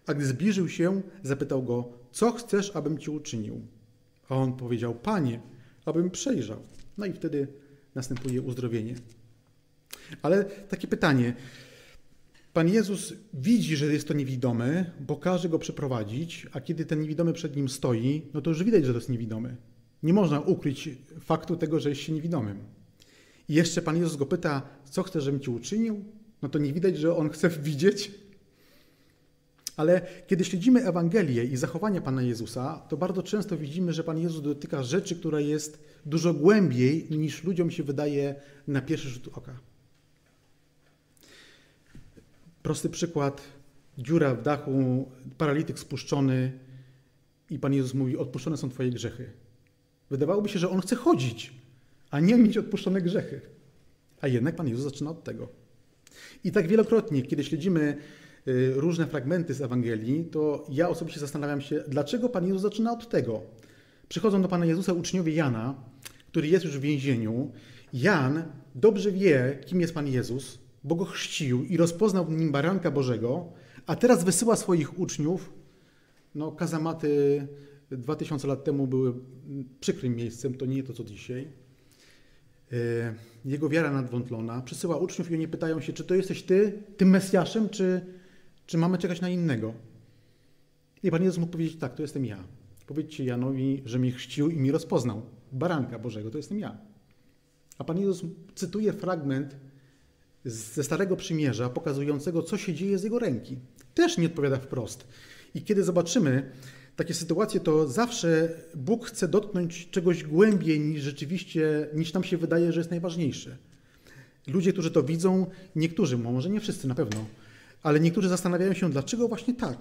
[0.06, 3.60] A gdy zbliżył się, zapytał go: Co chcesz, abym ci uczynił?
[4.28, 5.40] A on powiedział: Panie,
[5.84, 6.58] abym przejrzał.
[6.98, 7.48] No i wtedy
[7.94, 8.94] następuje uzdrowienie.
[10.22, 11.34] Ale takie pytanie.
[12.52, 17.32] Pan Jezus widzi, że jest to niewidomy, bo każe go przeprowadzić, a kiedy ten niewidomy
[17.32, 19.56] przed nim stoi, no to już widać, że to jest niewidomy.
[20.02, 20.88] Nie można ukryć
[21.20, 22.58] faktu tego, że jest się niewidomym.
[23.48, 26.04] I jeszcze Pan Jezus go pyta, co chce, żebym ci uczynił?
[26.42, 28.10] No to nie widać, że on chce widzieć.
[29.76, 34.42] Ale kiedy śledzimy Ewangelię i zachowania Pana Jezusa, to bardzo często widzimy, że Pan Jezus
[34.42, 38.34] dotyka rzeczy, która jest dużo głębiej niż ludziom się wydaje
[38.68, 39.58] na pierwszy rzut oka.
[42.62, 43.42] Prosty przykład.
[43.98, 46.58] Dziura w dachu, paralityk spuszczony
[47.50, 49.30] i Pan Jezus mówi, odpuszczone są Twoje grzechy.
[50.10, 51.52] Wydawałoby się, że On chce chodzić,
[52.14, 53.40] a nie mieć odpuszczone grzechy.
[54.20, 55.48] A jednak Pan Jezus zaczyna od tego.
[56.44, 57.96] I tak wielokrotnie, kiedy śledzimy
[58.48, 63.08] y, różne fragmenty z Ewangelii, to ja osobiście zastanawiam się, dlaczego Pan Jezus zaczyna od
[63.08, 63.42] tego.
[64.08, 65.74] Przychodzą do Pana Jezusa uczniowie Jana,
[66.28, 67.52] który jest już w więzieniu.
[67.92, 68.42] Jan
[68.74, 73.52] dobrze wie, kim jest Pan Jezus, bo go chrzcił i rozpoznał w nim baranka Bożego,
[73.86, 75.52] a teraz wysyła swoich uczniów.
[76.34, 77.46] No, kazamaty
[77.90, 79.14] 2000 lat temu były
[79.80, 81.63] przykrym miejscem, to nie to co dzisiaj.
[82.74, 87.10] E, jego wiara nadwątlona, przysyła uczniów i oni pytają się, czy to jesteś ty, tym
[87.10, 88.00] Mesjaszem, czy,
[88.66, 89.74] czy mamy czekać na innego?
[91.02, 92.44] I Pan Jezus mógł powiedzieć, tak, to jestem ja.
[92.86, 95.22] Powiedzcie Janowi, że mnie chrzcił i mi rozpoznał.
[95.52, 96.78] Baranka Bożego, to jestem ja.
[97.78, 98.22] A Pan Jezus
[98.54, 99.56] cytuje fragment
[100.44, 103.58] ze Starego Przymierza, pokazującego, co się dzieje z jego ręki.
[103.94, 105.08] Też nie odpowiada wprost.
[105.54, 106.50] I kiedy zobaczymy
[106.96, 112.72] takie sytuacje, to zawsze Bóg chce dotknąć czegoś głębiej niż rzeczywiście, niż nam się wydaje,
[112.72, 113.56] że jest najważniejsze.
[114.46, 117.26] Ludzie, którzy to widzą, niektórzy, może nie wszyscy na pewno,
[117.82, 119.78] ale niektórzy zastanawiają się, dlaczego właśnie tak.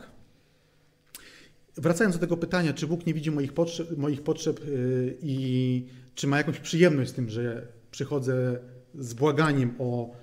[1.77, 6.27] Wracając do tego pytania, czy Bóg nie widzi moich potrzeb, moich potrzeb yy, i czy
[6.27, 8.59] ma jakąś przyjemność z tym, że przychodzę
[8.95, 10.15] z błaganiem o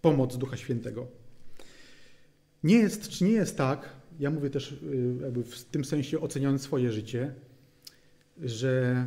[0.00, 1.06] pomoc Ducha Świętego.
[2.64, 6.62] Nie jest, czy nie jest tak, ja mówię też y, jakby w tym sensie oceniając
[6.62, 7.34] swoje życie,
[8.42, 9.06] że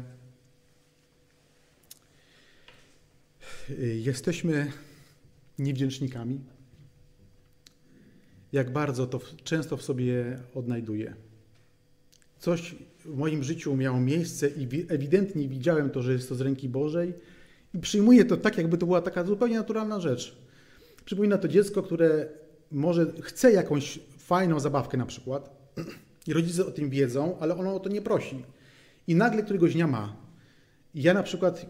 [3.69, 4.71] y, jesteśmy
[5.60, 6.39] niewdzięcznikami.
[8.52, 11.15] Jak bardzo to często w sobie odnajduję.
[12.39, 16.69] Coś w moim życiu miało miejsce i ewidentnie widziałem to, że jest to z ręki
[16.69, 17.13] Bożej
[17.74, 20.38] i przyjmuję to tak, jakby to była taka zupełnie naturalna rzecz.
[21.06, 22.28] Przypomina to dziecko, które
[22.71, 24.00] może chce jakąś
[24.32, 25.50] fajną zabawkę na przykład
[26.28, 28.46] i rodzice o tym wiedzą, ale ono o to nie prosi.
[29.08, 30.15] I nagle któregoś dnia ma.
[30.96, 31.65] ja na przykład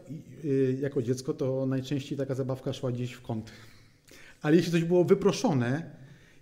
[0.46, 3.52] y, jako dziecko to najczęściej taka zabawka szła gdzieś w kąt.
[4.42, 5.96] Ale jeśli coś było wyproszone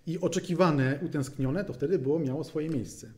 [0.07, 3.11] i oczekiwane, utęsknione, to wtedy było miało swoje miejsce.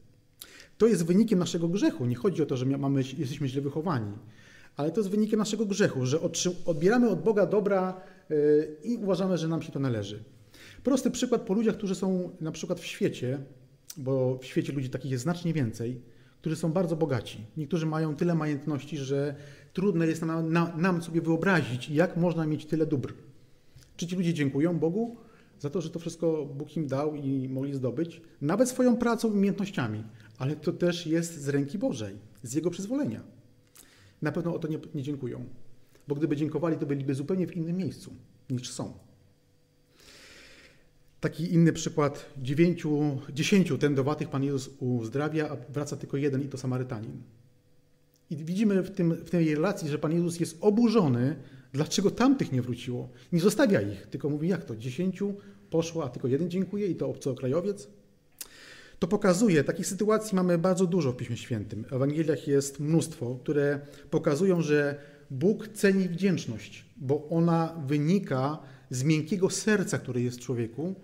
[0.78, 2.06] To jest wynikiem naszego grzechu.
[2.06, 4.14] Nie chodzi o to, że mamy, jesteśmy źle wychowani,
[4.78, 6.20] ale to jest wynikiem naszego grzechu, że
[6.66, 10.24] odbieramy od Boga dobra y, i uważamy, że nam się to należy.
[10.84, 13.39] Prosty przykład po ludziach, którzy są na przykład w świecie,
[13.98, 16.02] bo w świecie ludzi takich jest znacznie więcej,
[16.41, 17.46] którzy są bardzo bogaci.
[17.58, 19.36] Niektórzy mają tyle majątności, że
[19.74, 23.13] trudno jest nam, nam sobie wyobrazić, jak można mieć tyle dóbr.
[23.98, 25.17] Czy ci ludzie dziękują Bogu
[25.60, 29.32] za to, że to wszystko Bóg im dał i mogli zdobyć, nawet swoją pracą i
[29.32, 30.04] umiejętnościami,
[30.38, 33.24] ale to też jest z ręki Bożej, z Jego przyzwolenia.
[34.22, 35.46] Na pewno o to nie, nie dziękują,
[36.08, 38.13] bo gdyby dziękowali, to byliby zupełnie w innym miejscu
[38.50, 38.94] niż są.
[41.22, 46.58] Taki inny przykład, dziewięciu, dziesięciu tędowatych Pan Jezus uzdrawia, a wraca tylko jeden i to
[46.58, 47.22] Samarytanin.
[48.30, 51.36] I widzimy w, tym, w tej relacji, że Pan Jezus jest oburzony,
[51.74, 53.10] dlaczego tamtych nie wróciło.
[53.32, 55.36] Nie zostawia ich, tylko mówi, jak to, dziesięciu
[55.70, 57.88] poszło, a tylko jeden dziękuję i to obcokrajowiec.
[59.00, 61.84] To pokazuje, takich sytuacji mamy bardzo dużo w Piśmie Świętym.
[61.84, 63.80] W Ewangeliach jest mnóstwo, które
[64.10, 64.96] pokazują, że
[65.32, 70.96] Bóg ceni wdzięczność, bo ona wynika z miękkiego serca, które jest w człowieku,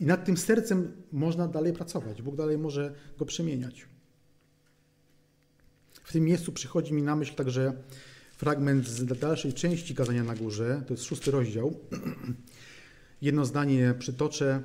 [0.00, 2.22] i nad tym sercem można dalej pracować.
[2.22, 3.86] Bóg dalej może go przemieniać.
[5.92, 7.72] W tym miejscu przychodzi mi na myśl także
[8.36, 11.74] fragment z dalszej części kazania na górze, to jest szósty rozdział.
[13.22, 14.62] Jedno zdanie przytoczę.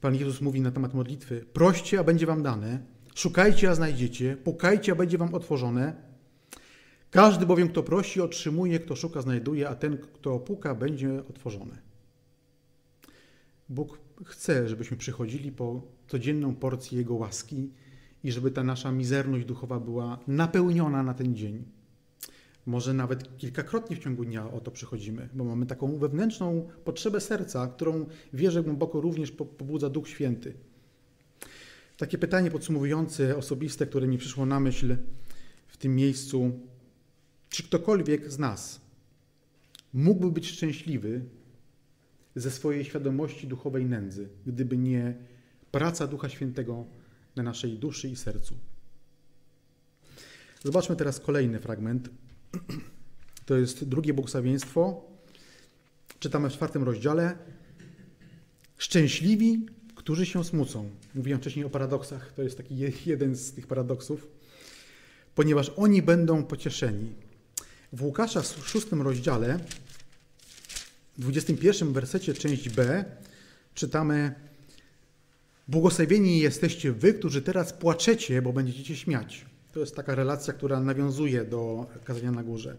[0.00, 2.78] Pan Jezus mówi na temat modlitwy: Proście, a będzie wam dane,
[3.14, 6.12] szukajcie, a znajdziecie, pukajcie, a będzie wam otworzone.
[7.10, 11.78] Każdy bowiem, kto prosi, otrzymuje, kto szuka, znajduje, a ten, kto puka, będzie otworzony.
[13.68, 17.70] Bóg chce, żebyśmy przychodzili po codzienną porcję Jego łaski
[18.24, 21.64] i żeby ta nasza mizerność duchowa była napełniona na ten dzień.
[22.66, 27.66] Może nawet kilkakrotnie w ciągu dnia o to przychodzimy, bo mamy taką wewnętrzną potrzebę serca,
[27.66, 30.54] którą wierzę głęboko również pobudza Duch Święty.
[31.96, 34.96] Takie pytanie podsumowujące, osobiste, które mi przyszło na myśl
[35.66, 36.52] w tym miejscu.
[37.48, 38.80] Czy ktokolwiek z nas
[39.92, 41.24] mógłby być szczęśliwy
[42.36, 45.14] ze swojej świadomości duchowej nędzy, gdyby nie
[45.70, 46.84] praca Ducha Świętego
[47.36, 48.54] na naszej duszy i sercu?
[50.64, 52.08] Zobaczmy teraz kolejny fragment
[53.46, 55.04] to jest drugie błogosławieństwo.
[56.18, 57.38] Czytamy w czwartym rozdziale.
[58.78, 60.90] Szczęśliwi, którzy się smucą.
[61.14, 62.32] Mówiłem wcześniej o paradoksach.
[62.32, 64.28] To jest taki jeden z tych paradoksów.
[65.34, 67.12] Ponieważ oni będą pocieszeni.
[67.92, 69.58] W Łukasza w szóstym rozdziale,
[71.18, 73.04] w 21 wersecie, część B,
[73.74, 74.34] czytamy
[75.68, 79.46] Błogosławieni jesteście wy, którzy teraz płaczecie, bo będziecie się śmiać.
[79.72, 82.76] To jest taka relacja, która nawiązuje do kazania na górze.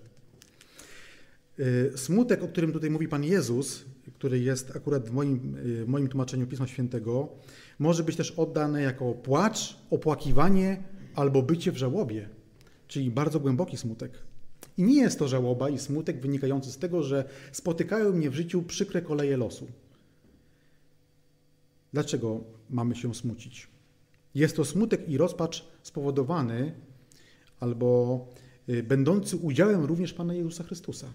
[1.59, 5.87] Y, smutek, o którym tutaj mówi Pan Jezus, który jest akurat w moim, y, w
[5.87, 7.29] moim tłumaczeniu Pisma Świętego,
[7.79, 10.83] może być też oddany jako płacz, opłakiwanie
[11.15, 12.29] albo bycie w żałobie,
[12.87, 14.11] czyli bardzo głęboki smutek.
[14.77, 18.63] I nie jest to żałoba i smutek wynikający z tego, że spotykają mnie w życiu
[18.63, 19.67] przykre koleje losu.
[21.93, 23.67] Dlaczego mamy się smucić?
[24.35, 26.73] Jest to smutek i rozpacz spowodowany
[27.59, 28.19] albo
[28.69, 31.13] y, będący udziałem również Pana Jezusa Chrystusa.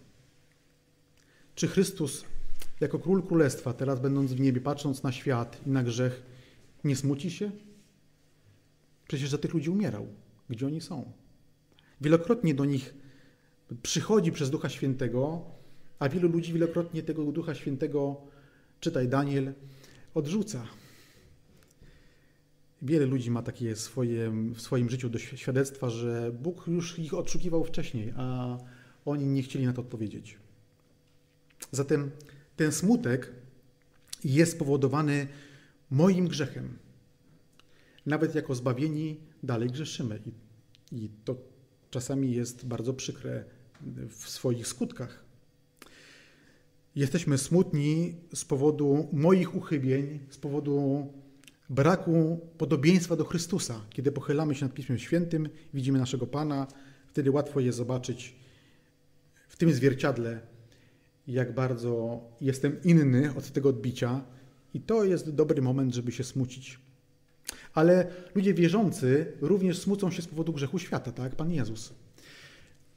[1.54, 2.24] Czy Chrystus
[2.80, 6.22] jako król królestwa, teraz będąc w niebie, patrząc na świat i na grzech,
[6.84, 7.50] nie smuci się?
[9.08, 10.06] Przecież za tych ludzi umierał.
[10.50, 11.12] Gdzie oni są?
[12.00, 12.94] Wielokrotnie do nich
[13.82, 15.42] przychodzi przez Ducha Świętego,
[15.98, 18.16] a wielu ludzi wielokrotnie tego Ducha Świętego,
[18.80, 19.52] czytaj Daniel,
[20.14, 20.66] odrzuca.
[22.82, 27.64] Wiele ludzi ma takie swoje, w swoim życiu do świadectwa, że Bóg już ich odszukiwał
[27.64, 28.58] wcześniej, a
[29.04, 30.38] oni nie chcieli na to odpowiedzieć.
[31.72, 32.10] Zatem
[32.56, 33.32] ten smutek
[34.24, 35.26] jest spowodowany
[35.90, 36.78] moim grzechem.
[38.06, 40.20] Nawet jako zbawieni dalej grzeszymy.
[40.26, 40.32] I,
[41.04, 41.36] I to
[41.90, 43.44] czasami jest bardzo przykre
[44.10, 45.24] w swoich skutkach.
[46.96, 51.06] Jesteśmy smutni z powodu moich uchybień, z powodu
[51.70, 53.80] braku podobieństwa do Chrystusa.
[53.90, 56.66] Kiedy pochylamy się nad Pismem Świętym, widzimy naszego Pana,
[57.06, 58.36] wtedy łatwo je zobaczyć
[59.48, 60.40] w tym zwierciadle,
[61.26, 64.24] jak bardzo jestem inny od tego odbicia,
[64.74, 66.78] i to jest dobry moment, żeby się smucić.
[67.74, 71.94] Ale ludzie wierzący również smucą się z powodu grzechu świata, tak Pan Jezus.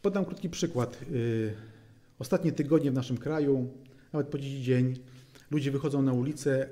[0.02, 1.02] Podam krótki przykład.
[1.12, 1.54] Y,
[2.20, 3.70] ostatnie tygodnie w naszym kraju,
[4.14, 5.00] nawet po dziś dzień,
[5.52, 6.70] ludzie wychodzą na ulicę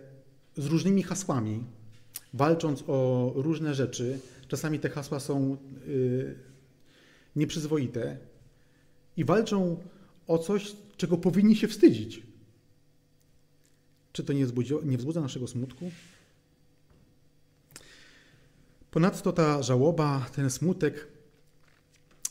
[0.58, 1.64] z różnymi hasłami,
[2.34, 4.20] walcząc o różne rzeczy.
[4.48, 6.36] Czasami te hasła są y,
[7.36, 8.18] nieprzyzwoite
[9.18, 9.78] i walczą
[10.28, 12.24] o coś, czego powinni się wstydzić.
[14.12, 14.48] Czy to nie,
[14.84, 15.92] nie wzbudza naszego smutku?
[18.92, 21.19] Ponadto ta żałoba, ten smutek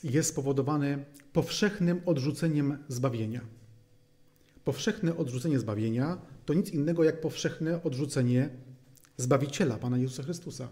[0.05, 3.41] jest spowodowany powszechnym odrzuceniem zbawienia.
[4.65, 8.51] Powszechne odrzucenie zbawienia to nic innego jak powszechne odrzucenie
[9.19, 10.69] Zbawiciela, Pana Jezusa Chrystusa.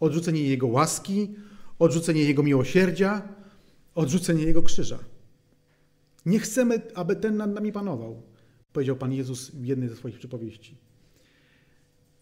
[0.00, 1.34] Odrzucenie Jego łaski,
[1.78, 3.28] odrzucenie Jego miłosierdzia,
[3.94, 4.98] odrzucenie Jego krzyża.
[6.26, 8.22] Nie chcemy, aby ten nad nami panował,
[8.72, 10.76] powiedział Pan Jezus w jednej ze swoich przypowieści.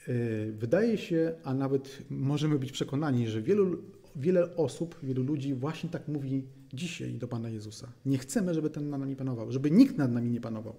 [0.09, 0.13] E,
[0.53, 3.83] wydaje się, a nawet możemy być przekonani, że wielu,
[4.19, 7.93] wiele osób, wielu ludzi właśnie tak mówi dzisiaj do Pana Jezusa.
[8.07, 10.75] Nie chcemy, żeby ten nad nami panował, żeby nikt nad nami nie panował.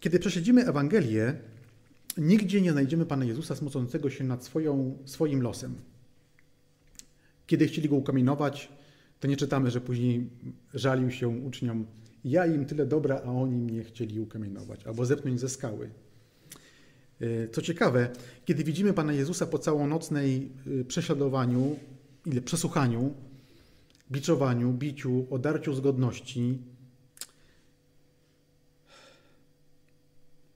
[0.00, 1.34] Kiedy prześledzimy Ewangelię,
[2.18, 5.74] Nigdzie nie znajdziemy Pana Jezusa smucącego się nad swoją, swoim losem.
[7.46, 8.68] Kiedy chcieli go ukamienować,
[9.20, 10.30] to nie czytamy, że później
[10.74, 11.86] żalił się uczniom.
[12.24, 15.90] Ja im tyle dobra, a oni mnie chcieli ukamienować albo zepnąć ze skały.
[17.20, 18.10] E, co ciekawe,
[18.44, 21.76] kiedy widzimy Pana Jezusa po całonocnej e, prześladowaniu,
[22.26, 23.14] ile przesłuchaniu,
[24.12, 26.58] biczowaniu, biciu, odarciu z godności,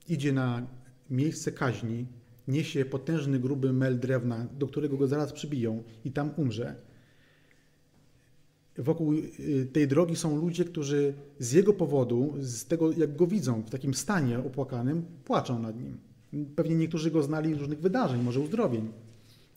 [0.08, 0.66] idzie na
[1.10, 2.06] miejsce kaźni
[2.48, 6.74] niesie potężny, gruby mel drewna, do którego go zaraz przybiją i tam umrze.
[8.78, 13.62] wokół y, tej drogi są ludzie, którzy z jego powodu, z tego jak go widzą
[13.62, 16.13] w takim stanie opłakanym, płaczą nad nim.
[16.56, 18.92] Pewnie niektórzy go znali z różnych wydarzeń, może uzdrowień,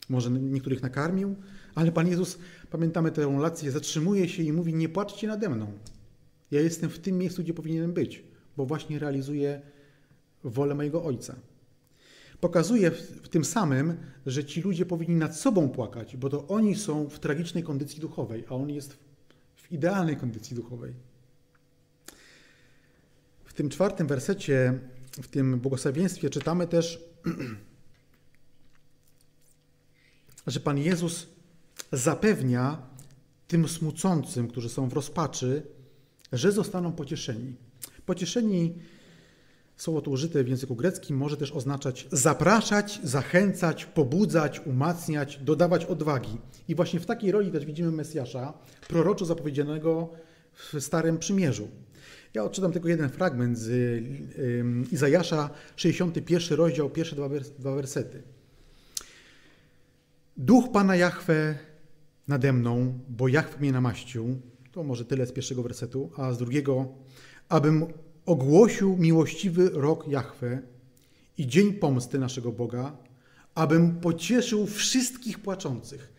[0.08, 1.36] może niektórych nakarmił,
[1.74, 2.38] ale Pan Jezus,
[2.70, 5.72] pamiętamy tę relację, zatrzymuje się i mówi: Nie płaczcie nade mną.
[6.50, 8.24] Ja jestem w tym miejscu, gdzie powinienem być,
[8.56, 9.60] bo właśnie realizuję
[10.44, 11.36] wolę mojego Ojca.
[12.40, 17.08] Pokazuje w tym samym, że ci ludzie powinni nad sobą płakać, bo to oni są
[17.08, 18.98] w tragicznej kondycji duchowej, a on jest
[19.56, 20.92] w idealnej kondycji duchowej.
[23.44, 24.78] W tym czwartym wersecie,
[25.22, 27.04] w tym błogosławieństwie czytamy też,
[30.46, 31.26] że Pan Jezus
[31.92, 32.82] zapewnia
[33.48, 35.62] tym smucącym, którzy są w rozpaczy,
[36.32, 37.56] że zostaną pocieszeni.
[38.06, 38.74] Pocieszeni
[39.78, 46.38] Słowo to użyte w języku greckim może też oznaczać zapraszać, zachęcać, pobudzać, umacniać, dodawać odwagi.
[46.68, 48.52] I właśnie w takiej roli też widzimy Mesjasza,
[48.88, 50.08] proroczo zapowiedzianego
[50.52, 51.68] w Starym Przymierzu.
[52.34, 54.02] Ja odczytam tylko jeden fragment z
[54.92, 57.16] Izajasza, 61 rozdział, pierwsze
[57.58, 58.22] dwa wersety.
[60.36, 61.58] Duch Pana Jahwe
[62.28, 64.40] nade mną, bo Jahwe mnie namaścił.
[64.72, 66.88] To może tyle z pierwszego wersetu, a z drugiego,
[67.48, 67.86] abym
[68.26, 70.62] ogłosił miłościwy rok Jahwe
[71.38, 72.96] i dzień pomsty naszego Boga,
[73.54, 76.12] abym pocieszył wszystkich płaczących.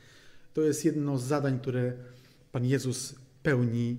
[0.54, 1.94] To jest jedno z zadań, które
[2.52, 3.98] Pan Jezus pełni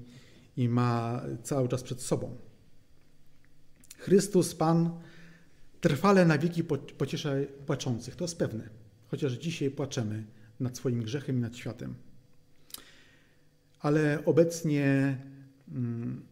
[0.61, 2.37] i ma cały czas przed sobą.
[3.99, 5.01] Chrystus, Pan,
[5.81, 6.65] trwale na wieki
[6.99, 7.31] pociesza
[7.67, 8.17] płaczących.
[8.17, 8.69] To jest pewne,
[9.09, 10.25] chociaż dzisiaj płaczemy
[10.61, 11.95] nad swoim grzechem i nad światem.
[13.81, 15.19] Ale obecnie
[15.69, 16.23] mm,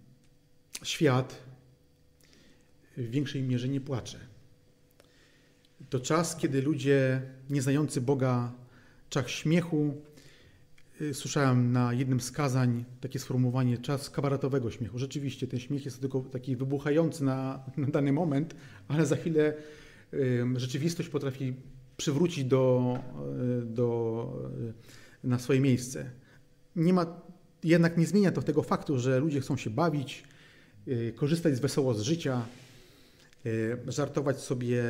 [0.82, 1.42] świat
[2.96, 4.18] w większej mierze nie płacze.
[5.90, 8.52] To czas, kiedy ludzie nieznający Boga,
[9.10, 10.02] czas śmiechu,
[11.12, 14.98] słyszałem na jednym z kazań takie sformułowanie czas kabaretowego śmiechu.
[14.98, 18.54] Rzeczywiście ten śmiech jest tylko taki wybuchający na, na dany moment,
[18.88, 19.54] ale za chwilę
[20.14, 21.54] y, rzeczywistość potrafi
[21.96, 22.98] przywrócić do,
[23.62, 24.32] y, do,
[25.24, 26.10] na swoje miejsce.
[26.76, 27.20] Nie ma,
[27.64, 30.24] jednak nie zmienia to tego faktu, że ludzie chcą się bawić,
[31.16, 32.46] korzystać z wesoło z życia,
[33.88, 34.82] żartować sobie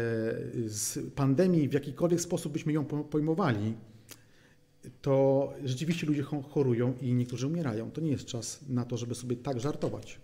[0.67, 3.75] z pandemii, w jakikolwiek sposób byśmy ją pojmowali,
[5.03, 7.91] to rzeczywiście ludzie chorują i niektórzy umierają.
[7.91, 10.19] To nie jest czas na to, żeby sobie tak żartować.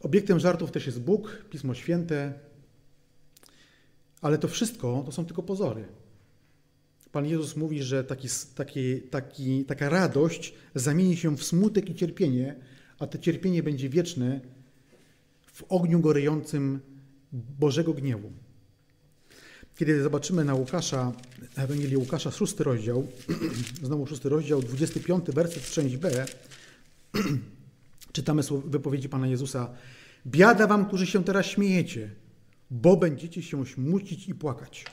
[0.00, 2.34] Obiektem żartów też jest Bóg, Pismo Święte,
[4.20, 5.84] ale to wszystko to są tylko pozory.
[7.12, 12.56] Pan Jezus mówi, że taki, taki, taki, taka radość zamieni się w smutek i cierpienie,
[12.98, 14.40] a to cierpienie będzie wieczne
[15.46, 16.80] w ogniu gorejącym
[17.32, 18.32] Bożego gniewu.
[19.76, 21.12] Kiedy zobaczymy na Łukasza,
[21.56, 23.06] Ewangelii Łukasza, szósty rozdział,
[23.82, 26.26] znowu szósty rozdział, 25 werset, część B,
[28.12, 29.70] czytamy wypowiedzi Pana Jezusa.
[30.26, 32.10] Biada wam, którzy się teraz śmiejecie,
[32.70, 34.84] bo będziecie się śmucić i płakać.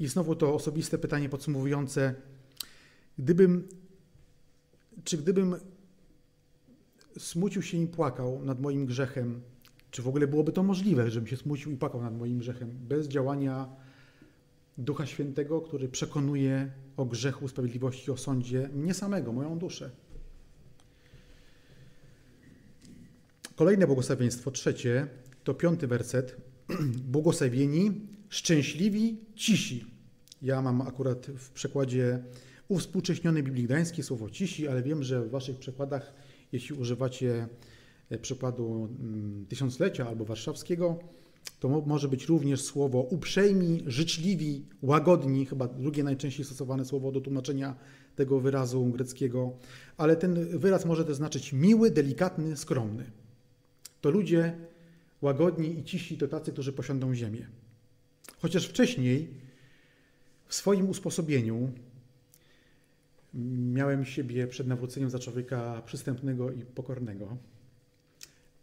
[0.00, 2.14] I znowu to osobiste pytanie podsumowujące.
[3.18, 3.68] Gdybym,
[5.04, 5.56] czy gdybym
[7.18, 9.40] smucił się i płakał nad moim grzechem,
[9.94, 13.68] czy w ogóle byłoby to możliwe, żebym się smucił i nad moim grzechem, bez działania
[14.78, 19.90] Ducha Świętego, który przekonuje o grzechu, sprawiedliwości, o sądzie mnie samego, moją duszę.
[23.56, 25.06] Kolejne błogosławieństwo, trzecie,
[25.44, 26.36] to piąty werset.
[27.12, 29.86] Błogosławieni, szczęśliwi, cisi.
[30.42, 32.22] Ja mam akurat w przekładzie
[32.68, 36.14] uwspółcześniony Biblii Gdańskiej słowo cisi, ale wiem, że w waszych przekładach
[36.52, 37.48] jeśli używacie
[38.18, 40.98] przykładu mm, tysiąclecia albo warszawskiego,
[41.60, 47.74] to może być również słowo uprzejmi, życzliwi, łagodni, chyba drugie najczęściej stosowane słowo do tłumaczenia
[48.16, 49.52] tego wyrazu greckiego,
[49.96, 53.10] ale ten wyraz może też znaczyć miły, delikatny, skromny.
[54.00, 54.56] To ludzie
[55.22, 57.46] łagodni i cisi to tacy, którzy posiądą ziemię.
[58.38, 59.28] Chociaż wcześniej
[60.46, 61.72] w swoim usposobieniu
[63.74, 67.36] miałem siebie przed nawróceniem za człowieka przystępnego i pokornego,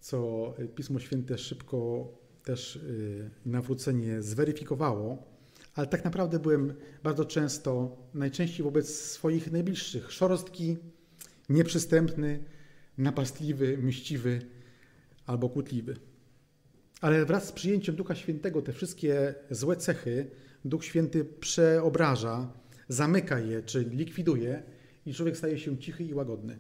[0.02, 2.08] co Pismo Święte szybko
[2.44, 5.24] też y, nawrócenie zweryfikowało,
[5.76, 6.74] ale tak naprawdę byłem
[7.04, 10.78] bardzo często, najczęściej wobec swoich najbliższych, szorstki,
[11.50, 12.44] nieprzystępny,
[12.98, 14.42] napastliwy, mściwy
[15.26, 15.96] albo kłótliwy.
[17.02, 20.32] Ale wraz z przyjęciem Ducha Świętego te wszystkie złe cechy
[20.66, 22.54] Duch Święty przeobraża
[22.88, 24.64] zamyka je czy likwiduje
[25.06, 26.60] i człowiek staje się cichy i łagodny.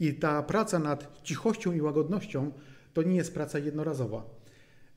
[0.00, 2.52] I ta praca nad cichością i łagodnością
[2.94, 4.24] to nie jest praca jednorazowa.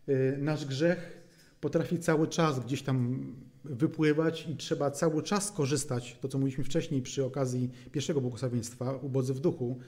[0.09, 1.23] Y, nasz grzech
[1.61, 3.25] potrafi cały czas gdzieś tam
[3.63, 9.33] wypływać i trzeba cały czas korzystać, to co mówiliśmy wcześniej przy okazji pierwszego błogosławieństwa, ubodzy
[9.33, 9.79] w duchu,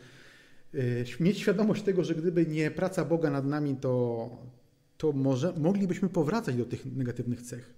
[0.75, 4.29] y, mieć świadomość tego, że gdyby nie praca Boga nad nami, to,
[4.97, 7.73] to może, moglibyśmy powracać do tych negatywnych cech.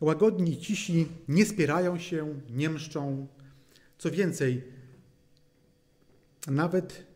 [0.00, 3.26] Łagodni, cisi, nie spierają się, nie mszczą.
[3.98, 4.62] Co więcej,
[6.46, 7.06] nawet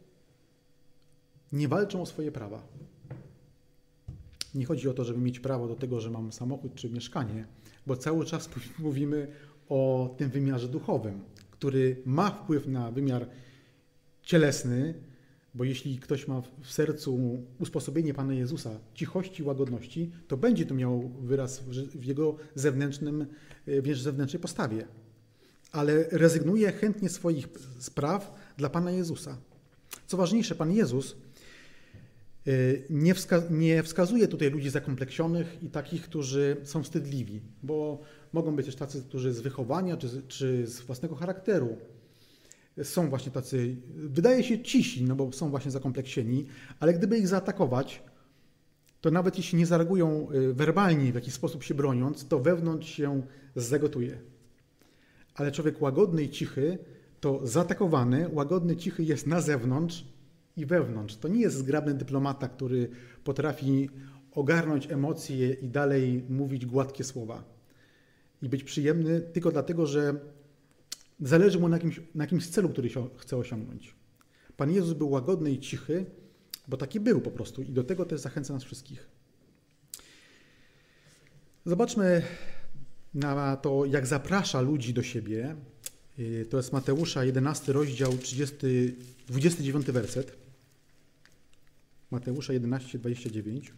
[1.53, 2.63] nie walczą o swoje prawa.
[4.55, 7.47] Nie chodzi o to, żeby mieć prawo do tego, że mam samochód czy mieszkanie,
[7.87, 9.29] bo cały czas mówimy
[9.69, 11.21] o tym wymiarze duchowym,
[11.51, 13.27] który ma wpływ na wymiar
[14.23, 14.95] cielesny,
[15.55, 21.09] bo jeśli ktoś ma w sercu usposobienie Pana Jezusa, cichości, łagodności, to będzie to miało
[21.21, 21.63] wyraz
[21.95, 23.27] w jego zewnętrznym,
[23.67, 24.87] w jego zewnętrznej postawie.
[25.73, 27.49] Ale rezygnuje chętnie swoich
[27.79, 29.37] spraw dla Pana Jezusa.
[30.07, 31.17] Co ważniejsze, Pan Jezus
[32.47, 38.01] y, nie, wska nie wskazuje tutaj ludzi zakompleksionych i takich, którzy są wstydliwi, bo
[38.33, 41.77] mogą być też tacy, którzy z wychowania czy, czy z własnego charakteru
[42.83, 46.47] są właśnie tacy, wydaje się cisi, no bo są właśnie zakompleksieni,
[46.81, 48.03] ale gdyby ich zaatakować,
[49.01, 53.23] to nawet jeśli nie zareagują y, werbalnie, w jakiś sposób się broniąc, to wewnątrz się
[53.57, 54.19] zagotuje.
[55.35, 56.79] Ale człowiek łagodny i cichy,
[57.25, 60.05] to zaatakowany, łagodny, cichy jest na zewnątrz
[60.57, 61.17] i wewnątrz.
[61.17, 62.91] To nie jest zgrabny dyplomata, który
[63.25, 63.91] potrafi
[64.33, 67.45] ogarnąć emocje i dalej mówić gładkie słowa.
[68.43, 70.15] I być przyjemny tylko dlatego, że
[71.21, 73.95] Zależy mu na jakimś, na jakimś celu, który chce osiągnąć.
[74.57, 76.07] Pan Jezus był łagodny i cichy,
[76.69, 79.09] bo taki był po prostu i do tego też zachęca nas wszystkich.
[81.67, 82.23] Zobaczmy
[83.15, 85.57] na to, jak zaprasza ludzi do siebie.
[86.19, 88.57] Y, to jest Mateusza 11 rozdział 30,
[89.29, 90.37] 29 werset.
[92.11, 93.73] Mateusza 11, 29.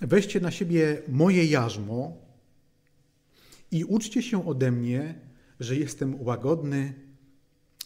[0.00, 2.16] Weźcie na siebie moje jarzmo
[3.70, 5.14] i uczcie się ode mnie,
[5.60, 6.94] że jestem łagodny,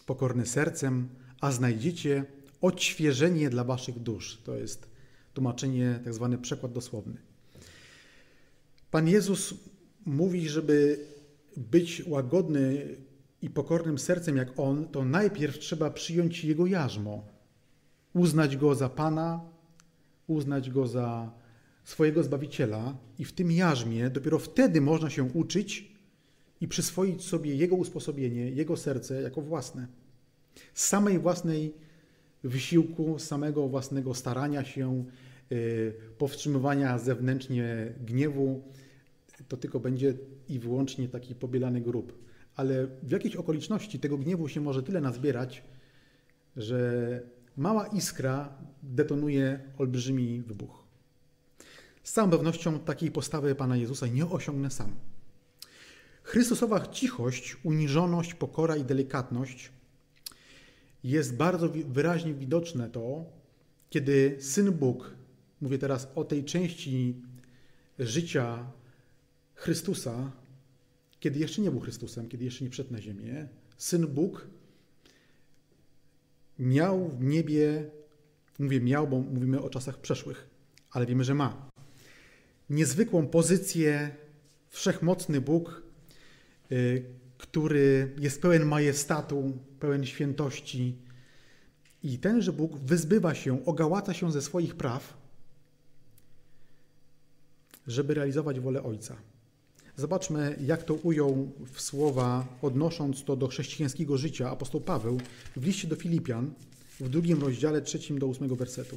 [0.07, 1.09] pokorny sercem,
[1.41, 2.25] a znajdziecie
[2.61, 4.39] odświeżenie dla waszych dusz.
[4.45, 4.87] To jest
[5.35, 7.17] tłumaczenie, tak zwany przekład dosłowny.
[8.91, 9.55] Pan Jezus
[10.07, 11.07] mówi, żeby
[11.57, 12.97] być łagodny
[13.43, 17.27] i pokornym sercem jak On, to najpierw trzeba przyjąć Jego jarzmo,
[18.15, 19.41] uznać Go za Pana,
[20.27, 21.33] uznać Go za
[21.85, 25.93] swojego Zbawiciela i w tym jarzmie dopiero wtedy można się uczyć
[26.61, 29.87] i przyswoić sobie Jego usposobienie, Jego serce jako własne.
[30.75, 31.75] Z samej własnej
[32.45, 35.05] wysiłku, samego własnego starania się,
[35.53, 38.63] y, powstrzymywania zewnętrznie gniewu,
[39.49, 40.15] to tylko będzie
[40.49, 42.25] i wyłącznie taki pobielany grób.
[42.57, 45.63] Ale w jakiejś okoliczności tego gniewu się może tyle nazbierać,
[46.57, 47.21] że
[47.57, 50.85] mała iskra detonuje olbrzymi wybuch.
[52.03, 54.95] Z całą pewnością takiej postawy Pana Jezusa nie osiągnę sam.
[56.23, 59.73] Chrystusowa cichość, uniżoność, pokora i delikatność
[61.05, 63.25] jest bardzo wyraźnie widoczne to,
[63.91, 65.15] kiedy Syn Bóg,
[65.61, 67.23] mówię teraz o tej części
[67.99, 68.73] życia
[69.61, 70.33] Chrystusa,
[71.21, 74.47] kiedy jeszcze nie był Chrystusem, kiedy jeszcze nie wszedł na ziemię, Syn Bóg
[76.59, 77.91] miał w niebie,
[78.59, 80.49] mówię miał, bo mówimy o czasach przeszłych,
[80.91, 81.71] ale wiemy, że ma
[82.71, 84.17] niezwykłą pozycję
[84.69, 85.83] wszechmocny Bóg,
[86.73, 87.05] y,
[87.39, 90.97] który jest pełen majestatu, pełen świętości.
[92.03, 95.17] I tenże Bóg wyzbywa się, ogałaca się ze swoich praw,
[97.87, 99.30] żeby realizować wolę Ojca.
[100.01, 105.21] Zobaczmy, jak to ujął w słowa, odnosząc to do chrześcijańskiego życia apostoł Paweł
[105.57, 106.55] w liście do Filipian
[107.01, 108.97] w drugim rozdziale, trzecim do ósmego wersetu.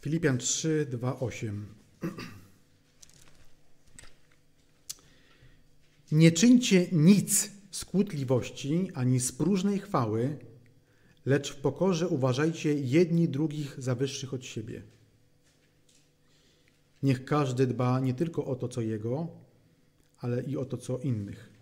[0.00, 1.66] Filipian 3, 2, 8.
[6.12, 10.38] Nie czyńcie nic z kłótliwości ani z próżnej chwały,
[11.26, 14.82] lecz w pokorze uważajcie jedni drugich za wyższych od siebie.
[17.02, 19.28] Niech każdy dba nie tylko o to, co jego,
[20.18, 21.52] ale i o to, co innych.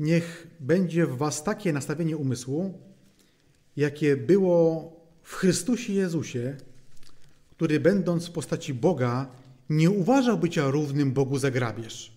[0.00, 2.78] Niech będzie w Was takie nastawienie umysłu,
[3.76, 4.92] jakie było
[5.22, 6.56] w Chrystusie Jezusie,
[7.50, 9.26] który będąc w postaci Boga,
[9.70, 12.12] nie uważał bycia równym Bogu za grabież.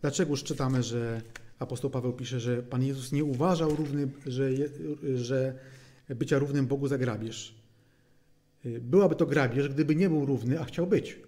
[0.00, 1.22] Dlaczego czytamy, że
[1.62, 4.50] apostoł Paweł pisze, że Pan Jezus nie uważał, równy, że,
[5.14, 5.58] że
[6.08, 7.54] bycia równym Bogu za grabież?
[8.80, 11.18] Byłaby to grabież, gdyby nie był równy, a chciał być.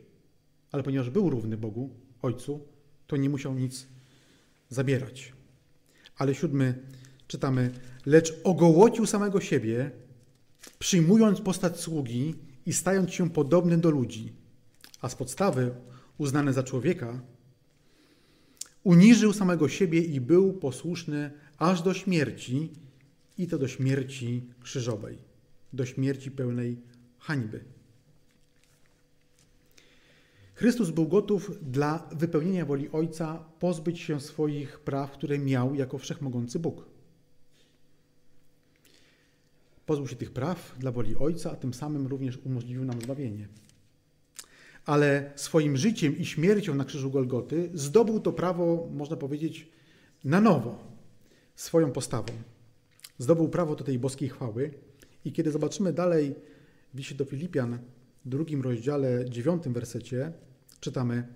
[0.72, 1.90] Ale ponieważ był równy Bogu,
[2.22, 2.60] Ojcu,
[3.06, 3.86] to nie musiał nic
[4.68, 5.32] zabierać.
[6.16, 6.74] Ale siódmy
[7.26, 7.70] czytamy,
[8.06, 9.90] lecz ogołocił samego siebie,
[10.78, 12.34] przyjmując postać sługi
[12.66, 14.32] i stając się podobnym do ludzi,
[15.00, 15.74] a z podstawy
[16.18, 17.20] uznany za człowieka,
[18.84, 22.70] uniżył samego siebie i był posłuszny aż do śmierci,
[23.38, 25.18] i to do śmierci krzyżowej,
[25.72, 26.80] do śmierci pełnej
[27.18, 27.64] hańby.
[30.54, 36.58] Chrystus był gotów dla wypełnienia woli Ojca pozbyć się swoich praw, które miał jako wszechmogący
[36.58, 36.86] Bóg.
[39.86, 43.48] Pozbył się tych praw dla woli Ojca, a tym samym również umożliwił nam zbawienie.
[44.86, 49.68] Ale swoim życiem i śmiercią na krzyżu Golgoty zdobył to prawo, można powiedzieć,
[50.24, 50.78] na nowo,
[51.54, 52.32] swoją postawą.
[53.18, 54.70] Zdobył prawo do tej boskiej chwały
[55.24, 56.34] i kiedy zobaczymy dalej
[56.94, 57.78] w liście do Filipian,
[58.24, 60.32] w drugim rozdziale, dziewiątym wersecie,
[60.80, 61.28] czytamy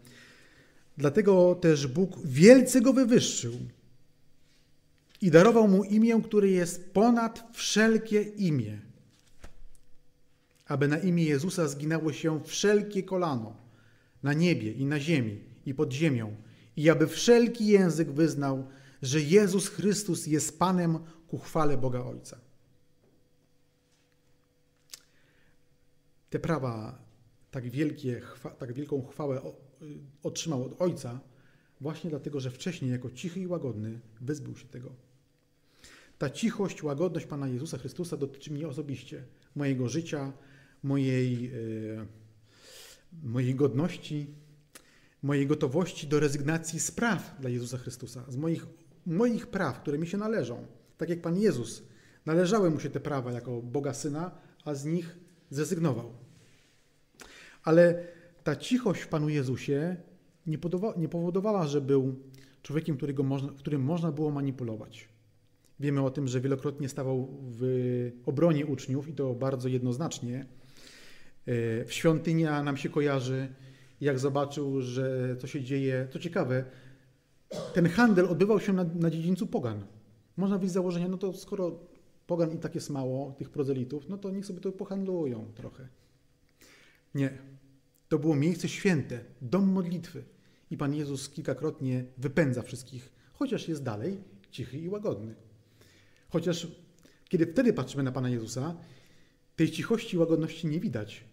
[0.99, 3.53] Dlatego też Bóg wielce go wywyższył
[5.20, 8.78] i darował mu imię, które jest ponad wszelkie imię,
[10.68, 13.56] aby na imię Jezusa zginało się wszelkie kolano
[14.22, 16.36] na niebie i na ziemi i pod ziemią
[16.76, 18.66] i aby wszelki język wyznał,
[19.02, 20.98] że Jezus Chrystus jest Panem
[21.28, 22.40] ku chwale Boga Ojca.
[26.30, 26.98] Te prawa,
[27.50, 28.22] tak, wielkie,
[28.58, 29.40] tak wielką chwałę
[30.22, 31.20] otrzymał od Ojca,
[31.80, 34.92] właśnie dlatego, że wcześniej jako cichy i łagodny wyzbył się tego.
[36.18, 40.32] Ta cichość, łagodność Pana Jezusa Chrystusa dotyczy mnie osobiście, mojego życia,
[40.82, 42.06] mojej, yy,
[43.22, 44.26] mojej godności,
[45.22, 48.66] mojej gotowości do rezygnacji z praw dla Jezusa Chrystusa, z moich,
[49.06, 50.66] moich praw, które mi się należą.
[50.98, 51.82] Tak jak Pan Jezus,
[52.26, 54.30] należały mu się te prawa jako Boga Syna,
[54.64, 55.18] a z nich
[55.50, 56.12] zrezygnował.
[57.64, 58.04] Ale
[58.44, 59.96] ta cichość w Panu Jezusie
[60.46, 60.58] nie,
[60.96, 62.16] nie powodowała, że był
[62.62, 65.08] człowiekiem, którego można, którym można było manipulować.
[65.80, 67.62] Wiemy o tym, że wielokrotnie stawał w
[68.26, 70.46] obronie uczniów i to bardzo jednoznacznie.
[71.49, 73.49] E, w świątynia nam się kojarzy,
[74.01, 76.09] jak zobaczył, że co się dzieje.
[76.11, 76.64] Co ciekawe,
[77.74, 79.86] ten handel odbywał się na, na dziedzińcu Pogan.
[80.36, 81.80] Można wyjść z założenia, no to skoro
[82.26, 85.88] Pogan i tak jest mało, tych prozelitów, no to niech sobie to pohandlują trochę.
[87.14, 87.38] Nie.
[88.09, 90.24] To było miejsce święte, dom modlitwy.
[90.70, 94.18] I Pan Jezus kilkakrotnie wypędza wszystkich, chociaż jest dalej
[94.51, 95.34] cichy i łagodny.
[96.28, 96.66] Chociaż
[97.28, 98.76] kiedy wtedy patrzymy na Pana Jezusa,
[99.57, 101.24] tej cichości i łagodności nie widać,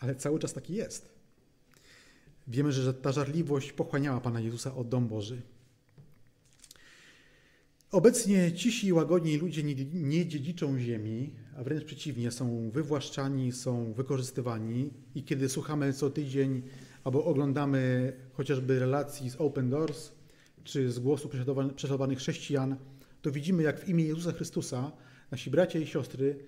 [0.00, 1.10] ale cały czas taki jest.
[2.48, 5.42] Wiemy, że ta żarliwość pochłaniała Pana Jezusa o dom Boży.
[7.92, 13.92] Obecnie cisi i łagodni ludzie nie, nie dziedziczą ziemi, a wręcz przeciwnie, są wywłaszczani, są
[13.92, 16.62] wykorzystywani i kiedy słuchamy co tydzień
[17.04, 20.12] albo oglądamy chociażby relacji z Open Doors
[20.64, 21.28] czy z głosu
[21.76, 22.76] prześladowanych chrześcijan,
[23.22, 24.92] to widzimy, jak w imię Jezusa Chrystusa
[25.30, 26.38] nasi bracia i siostry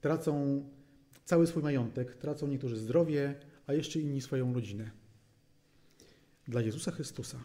[0.00, 0.64] tracą
[1.26, 3.34] cały swój majątek, tracą niektórzy zdrowie,
[3.66, 4.90] a jeszcze inni swoją rodzinę.
[6.48, 7.38] Dla Jezusa Chrystusa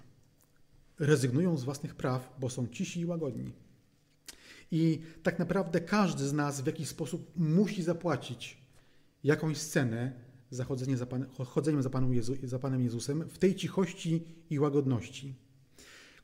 [1.00, 3.52] rezygnują z własnych praw, bo są cisi i łagodni.
[4.72, 8.58] I tak naprawdę każdy z nas w jakiś sposób musi zapłacić
[9.24, 10.12] jakąś cenę
[10.52, 14.60] za chodzenie za, Pan, chodzeniem za, Panem Jezu, za Panem Jezusem w tej cichości i
[14.60, 15.36] łagodności.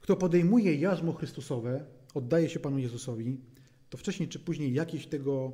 [0.02, 3.38] Kto podejmuje jarzmo Chrystusowe, oddaje się Panu Jezusowi,
[3.90, 5.52] to wcześniej czy później jakieś tego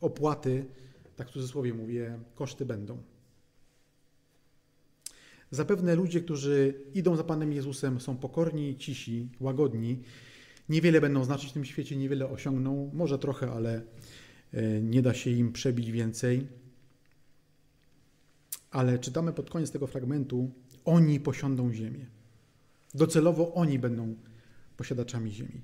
[0.00, 0.66] opłaty,
[1.16, 3.02] tak w cudzysłowie mówię, koszty będą.
[5.50, 10.02] Zapewne ludzie, którzy idą za Panem Jezusem, są pokorni, cisi, łagodni.
[10.68, 13.82] Niewiele będą znaczyć w tym świecie, niewiele osiągną, może trochę, ale
[14.52, 16.46] e, nie da się im przebić więcej.
[18.70, 20.50] Ale czytamy pod koniec tego fragmentu:
[20.84, 22.06] Oni posiądą ziemię.
[22.94, 24.14] Docelowo oni będą
[24.76, 25.60] posiadaczami ziemi.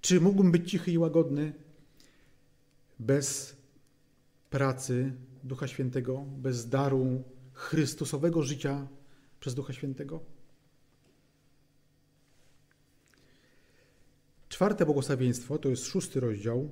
[0.00, 1.52] Czy mógłbym być cichy i łagodny
[2.98, 3.55] bez
[4.56, 5.12] pracy
[5.44, 8.88] Ducha Świętego, bez daru Chrystusowego życia
[9.40, 10.20] przez Ducha Świętego?
[14.48, 16.68] Czwarte błogosławieństwo to jest szósty rozdział.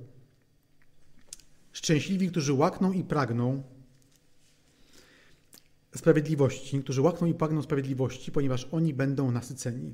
[1.73, 3.63] Szczęśliwi, którzy łakną i pragną
[5.95, 9.93] sprawiedliwości, którzy łakną i pragną sprawiedliwości, ponieważ oni będą nasyceni.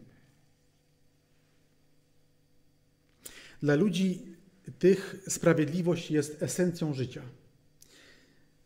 [3.61, 4.35] Dla ludzi
[4.79, 7.40] tych sprawiedliwość jest esencją życia.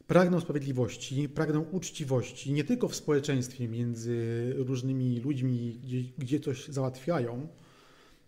[0.07, 7.47] Pragną sprawiedliwości, pragną uczciwości, nie tylko w społeczeństwie między różnymi ludźmi, gdzie, gdzie coś załatwiają,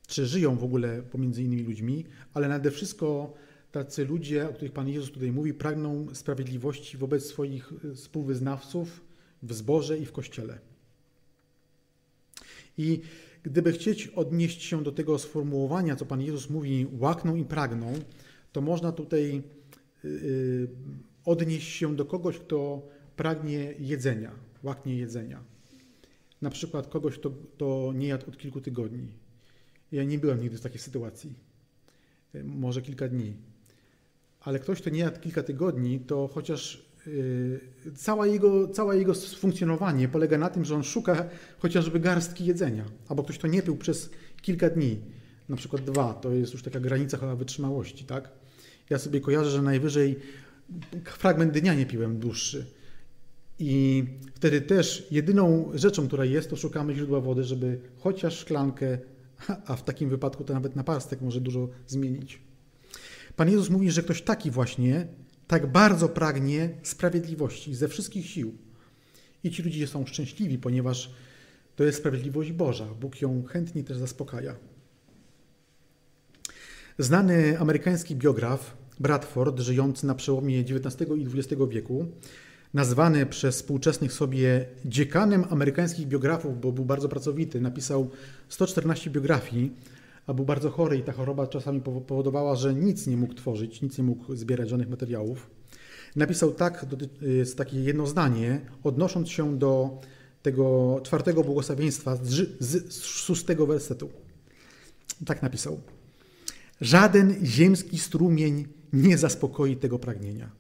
[0.08, 3.34] czy żyją w ogóle pomiędzy innymi ludźmi, ale nade wszystko
[3.72, 9.02] tacy ludzie, o których Pan Jezus tutaj mówi, pragną sprawiedliwości wobec swoich współwyznawców
[9.44, 10.60] w zborze i w kościele.
[12.78, 13.02] I
[13.44, 17.94] gdyby chcieć odnieść się do tego sformułowania, co Pan Jezus mówi, łakną i pragną,
[18.52, 19.44] to można tutaj
[20.04, 20.68] yy,
[21.28, 24.32] odnieść się do kogoś, kto pragnie jedzenia,
[24.64, 25.44] łaknie jedzenia.
[26.42, 29.08] Na przykład kogoś, kto, kto nie jadł od kilku tygodni.
[29.92, 31.34] Ja nie byłem nigdy w takiej sytuacji.
[32.34, 33.34] Yy, może kilka dni.
[34.42, 40.08] Ale ktoś, kto nie jadł kilka tygodni, to chociaż yy, całe jego, całe jego funkcjonowanie
[40.08, 42.86] polega na tym, że on szuka chociażby garstki jedzenia.
[43.08, 44.10] Albo ktoś, kto nie pił przez
[44.42, 45.02] kilka dni,
[45.50, 48.32] na przykład dwa, to jest już taka granica chyba wytrzymałości, tak?
[48.90, 50.20] Ja sobie kojarzę, że najwyżej
[51.05, 52.65] fragment dnia nie piłem dłuższy.
[53.59, 54.03] I
[54.36, 58.97] wtedy też jedyną rzeczą, która jest, to szukamy źródła wody, żeby chociaż szklankę,
[59.65, 62.39] a w takim wypadku to nawet naparstek może dużo zmienić.
[63.36, 65.07] Pan Jezus mówi, że ktoś taki właśnie
[65.47, 68.57] tak bardzo pragnie sprawiedliwości ze wszystkich sił.
[69.43, 71.11] I ci ludzie są szczęśliwi, ponieważ
[71.76, 72.86] to jest sprawiedliwość Boża.
[72.86, 74.55] Bóg ją chętnie też zaspokaja.
[76.99, 82.06] Znany amerykański biograf Bradford, żyjący na przełomie XIX i XX wieku,
[82.74, 88.10] nazwany przez współczesnych sobie dziekanem amerykańskich biografów, bo był bardzo pracowity, napisał
[88.50, 89.72] 114 biografii,
[90.28, 93.98] a był bardzo chory i ta choroba czasami powodowała, że nic nie mógł tworzyć, nic
[93.98, 95.50] nie mógł zbierać żadnych materiałów.
[96.16, 96.86] Napisał tak,
[97.58, 100.02] takie jedno zdanie, odnosząc się do
[100.41, 104.10] tego czwartego błogosławieństwa z, z szóstego wersetu.
[105.26, 105.80] Tak napisał.
[106.82, 110.52] Żaden ziemski strumień nie zaspokoi tego pragnienia.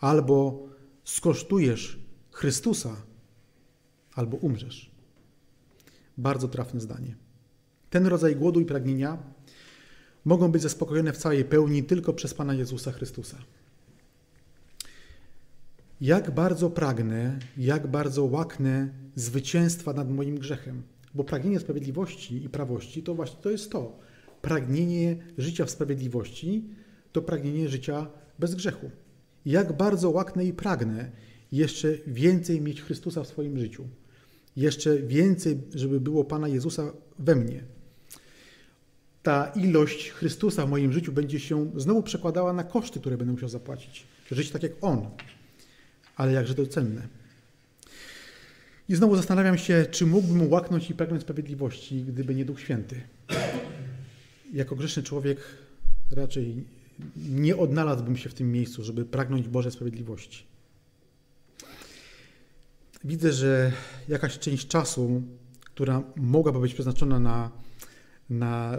[0.00, 0.68] Albo
[1.04, 1.98] skosztujesz
[2.30, 2.96] Chrystusa,
[4.14, 4.90] albo umrzesz.
[6.18, 7.16] Bardzo trafne zdanie.
[7.90, 9.18] Ten rodzaj głodu i pragnienia
[10.24, 13.38] mogą być zaspokojone w całej pełni tylko przez Pana Jezusa Chrystusa.
[16.00, 20.82] Jak bardzo pragnę, jak bardzo łaknę zwycięstwa nad moim grzechem.
[21.14, 23.98] Bo pragnienie sprawiedliwości i prawości to właśnie to jest to
[24.42, 26.64] pragnienie życia w sprawiedliwości
[27.12, 28.06] to pragnienie życia
[28.38, 28.90] bez grzechu.
[29.46, 31.10] Jak bardzo łaknę i pragnę
[31.52, 33.84] jeszcze więcej mieć Chrystusa w swoim życiu.
[34.56, 37.64] Jeszcze więcej, żeby było Pana Jezusa we mnie.
[39.22, 43.48] Ta ilość Chrystusa w moim życiu będzie się znowu przekładała na koszty, które będę musiał
[43.48, 44.06] zapłacić.
[44.30, 45.10] Żyć tak jak On.
[46.16, 47.08] Ale jakże to cenne.
[48.88, 53.00] I znowu zastanawiam się, czy mógłbym łaknąć i pragnąć sprawiedliwości, gdyby nie Duch Święty
[54.52, 55.38] jako grzeszny człowiek
[56.10, 56.64] raczej
[57.16, 60.44] nie odnalazłbym się w tym miejscu, żeby pragnąć Bożej sprawiedliwości.
[63.04, 63.72] Widzę, że
[64.08, 65.22] jakaś część czasu,
[65.60, 67.50] która mogłaby być przeznaczona na,
[68.30, 68.78] na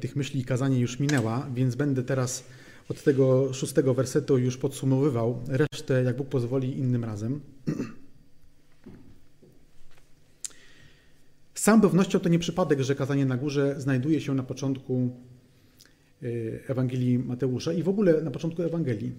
[0.00, 2.44] tych myśli i kazanie już minęła, więc będę teraz
[2.88, 5.44] od tego szóstego wersetu już podsumowywał.
[5.48, 7.40] Resztę, jak Bóg pozwoli, innym razem.
[11.62, 15.10] Z całą pewnością to nie przypadek, że kazanie na górze znajduje się na początku
[16.22, 19.12] y, Ewangelii Mateusza i w ogóle na początku Ewangelii.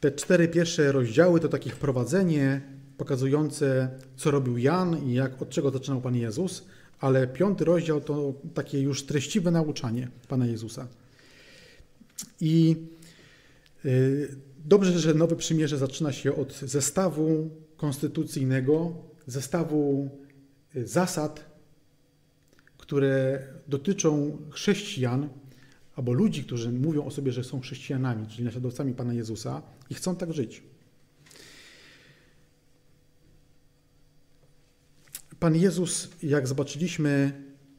[0.00, 2.60] Te cztery pierwsze rozdziały to takie wprowadzenie
[2.96, 6.66] pokazujące, co robił Jan i jak, od czego zaczynał Pan Jezus,
[6.98, 10.88] ale piąty rozdział to takie już treściwe nauczanie Pana Jezusa.
[12.40, 12.76] I
[13.84, 18.92] y, dobrze, że Nowe Przymierze zaczyna się od zestawu konstytucyjnego,
[19.26, 20.10] zestawu
[20.74, 21.44] zasad,
[22.78, 25.28] które dotyczą chrześcijan
[25.96, 30.16] albo ludzi, którzy mówią o sobie, że są chrześcijanami, czyli naśladowcami Pana Jezusa i chcą
[30.16, 30.62] tak żyć.
[35.40, 37.32] Pan Jezus, jak zobaczyliśmy,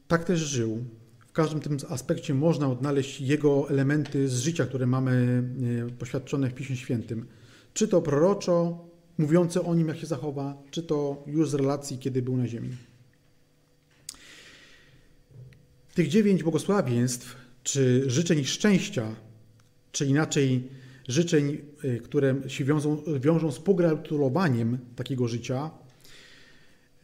[0.08, 0.84] tak też żył.
[1.18, 5.42] W każdym tym aspekcie można odnaleźć Jego elementy z życia, które mamy
[5.86, 7.26] e, poświadczone w Piśmie Świętym.
[7.74, 8.84] Czy to proroczo,
[9.18, 12.76] mówiące o nim, jak się zachowa, czy to już z relacji, kiedy był na ziemi.
[15.94, 19.16] Tych dziewięć błogosławieństw, czy życzeń szczęścia,
[19.92, 20.68] czy inaczej
[21.08, 25.70] życzeń, y, które się wiążą, wiążą z pogratulowaniem takiego życia,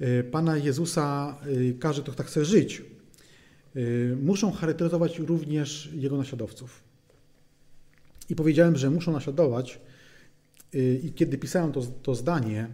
[0.01, 2.83] y, Pana Jezusa y, każe, kto tak chce żyć,
[4.23, 6.85] muszą charakteryzować również Jego naśladowców.
[8.29, 9.81] I powiedziałem, że muszą naśladować,
[11.03, 12.69] i kiedy pisałem to, to zdanie,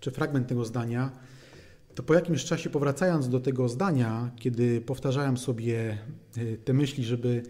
[0.00, 1.10] czy fragment tego zdania,
[1.94, 5.98] to po jakimś czasie, powracając do tego zdania, kiedy powtarzałem sobie
[6.36, 7.42] e, te myśli, żeby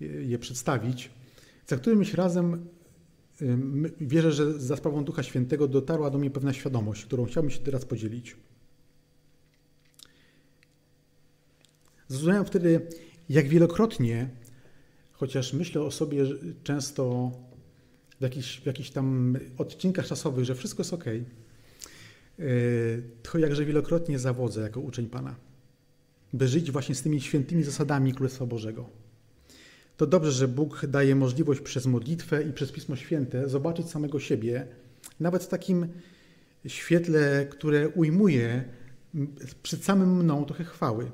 [0.00, 1.10] e, je przedstawić,
[1.66, 2.66] za którymś razem
[4.00, 7.84] wierzę, że za sprawą Ducha Świętego dotarła do mnie pewna świadomość, którą chciałbym się teraz
[7.84, 8.36] podzielić.
[12.08, 12.86] Zrozumiałem wtedy,
[13.28, 14.28] jak wielokrotnie,
[15.12, 16.24] chociaż myślę o sobie
[16.62, 17.32] często
[18.20, 18.22] w
[18.66, 21.04] jakichś, w tam odcinkach czasowych, że wszystko jest ok,
[23.22, 25.36] to jakże wielokrotnie zawodzę jako uczeń Pana,
[26.32, 28.90] by żyć właśnie z tymi świętymi zasadami Królestwa Bożego.
[29.96, 34.66] To dobrze, że Bóg daje możliwość przez modlitwę i przez Pismo Święte zobaczyć samego siebie,
[35.20, 35.86] nawet w takim
[36.66, 38.64] świetle, które ujmuje
[39.62, 41.10] przed samym mną trochę chwały.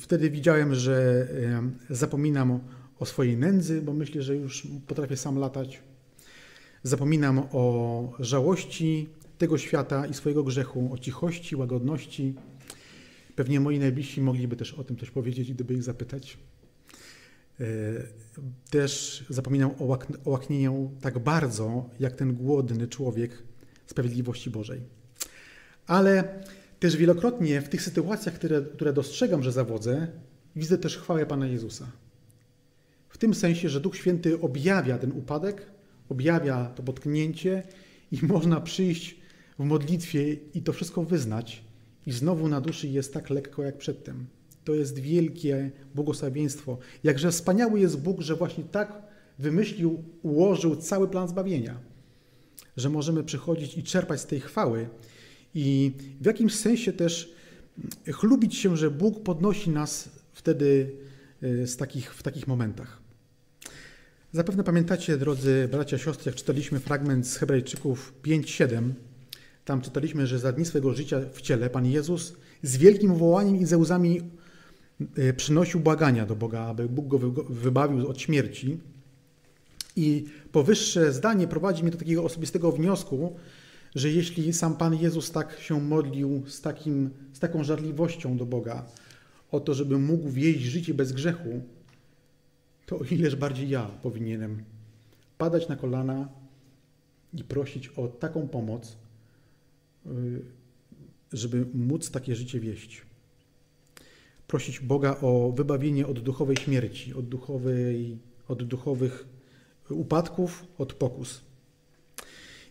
[0.00, 1.28] Wtedy widziałem, że
[1.90, 2.60] zapominam
[2.98, 5.82] o swojej nędzy, bo myślę, że już potrafię sam latać.
[6.82, 12.34] Zapominam o żałości tego świata i swojego grzechu, o cichości, łagodności.
[13.36, 16.38] Pewnie moi najbliżsi mogliby też o tym coś powiedzieć, gdyby ich zapytać.
[17.60, 17.64] E,
[18.70, 19.70] też zapominam
[20.24, 23.42] o łaknieniu tak bardzo, jak ten głodny człowiek
[23.86, 24.80] sprawiedliwości Bożej.
[25.86, 26.44] Ale
[26.80, 30.08] też wielokrotnie w tych sytuacjach, które, które dostrzegam, że zawodzę,
[30.56, 31.92] widzę też chwałę Pana Jezusa.
[33.08, 35.66] W tym sensie, że Duch Święty objawia ten upadek,
[36.08, 37.62] objawia to potknięcie
[38.12, 39.16] i można przyjść
[39.58, 41.64] w modlitwie i to wszystko wyznać
[42.06, 44.26] i znowu na duszy jest tak lekko jak przedtem.
[44.64, 46.78] To jest wielkie błogosławieństwo.
[47.04, 49.02] Jakże wspaniały jest Bóg, że właśnie tak
[49.38, 51.78] wymyślił, ułożył cały plan zbawienia,
[52.76, 54.88] że możemy przychodzić i czerpać z tej chwały
[55.54, 57.32] i w jakimś sensie też
[58.12, 60.92] chlubić się, że Bóg podnosi nas wtedy
[61.42, 63.06] z takich, w takich momentach.
[64.32, 68.90] Zapewne pamiętacie, drodzy bracia, siostry, jak czytaliśmy fragment z Hebrajczyków 5-7.
[69.64, 73.66] Tam czytaliśmy, że za dni swego życia w ciele Pan Jezus z wielkim wołaniem i
[73.66, 74.20] ze łzami
[75.18, 77.18] y, przynosił błagania do Boga, aby Bóg go
[77.48, 78.80] wybawił od śmierci.
[79.96, 83.36] I powyższe zdanie prowadzi mnie do takiego osobistego wniosku,
[83.94, 88.86] że jeśli sam Pan Jezus tak się modlił z, takim, z taką żarliwością do Boga
[89.50, 91.62] o to, żeby mógł wieść życie bez grzechu,
[92.86, 94.64] to o ileż bardziej ja powinienem
[95.38, 96.28] padać na kolana
[97.34, 98.96] i prosić o taką pomoc,
[100.06, 100.42] y,
[101.32, 103.02] żeby móc takie życie wieść.
[104.46, 108.18] Prosić Boga o wybawienie od duchowej śmierci, od, duchowej,
[108.48, 109.26] od duchowych
[109.90, 111.40] upadków, od pokus.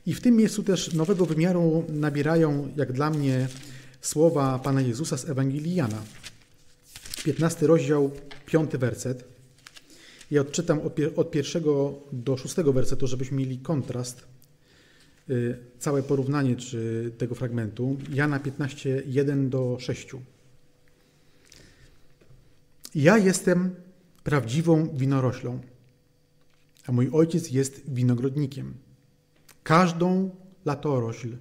[0.05, 3.47] I w tym miejscu też nowego wymiaru nabierają, jak dla mnie,
[4.01, 6.03] słowa Pana Jezusa z Ewangelii Jana.
[7.25, 8.11] 15 rozdział,
[8.45, 9.23] 5 werset.
[10.31, 10.79] Ja odczytam
[11.15, 14.27] od pierwszego do szóstego wersetu, żebyśmy mieli kontrast,
[15.29, 17.97] y, całe porównanie czy tego fragmentu.
[18.13, 20.07] Jana 15, 1 do 6.
[22.95, 23.75] Ja jestem
[24.23, 25.59] prawdziwą winoroślą,
[26.87, 28.73] a mój ojciec jest winogrodnikiem.
[29.63, 31.37] Każdą latorośl,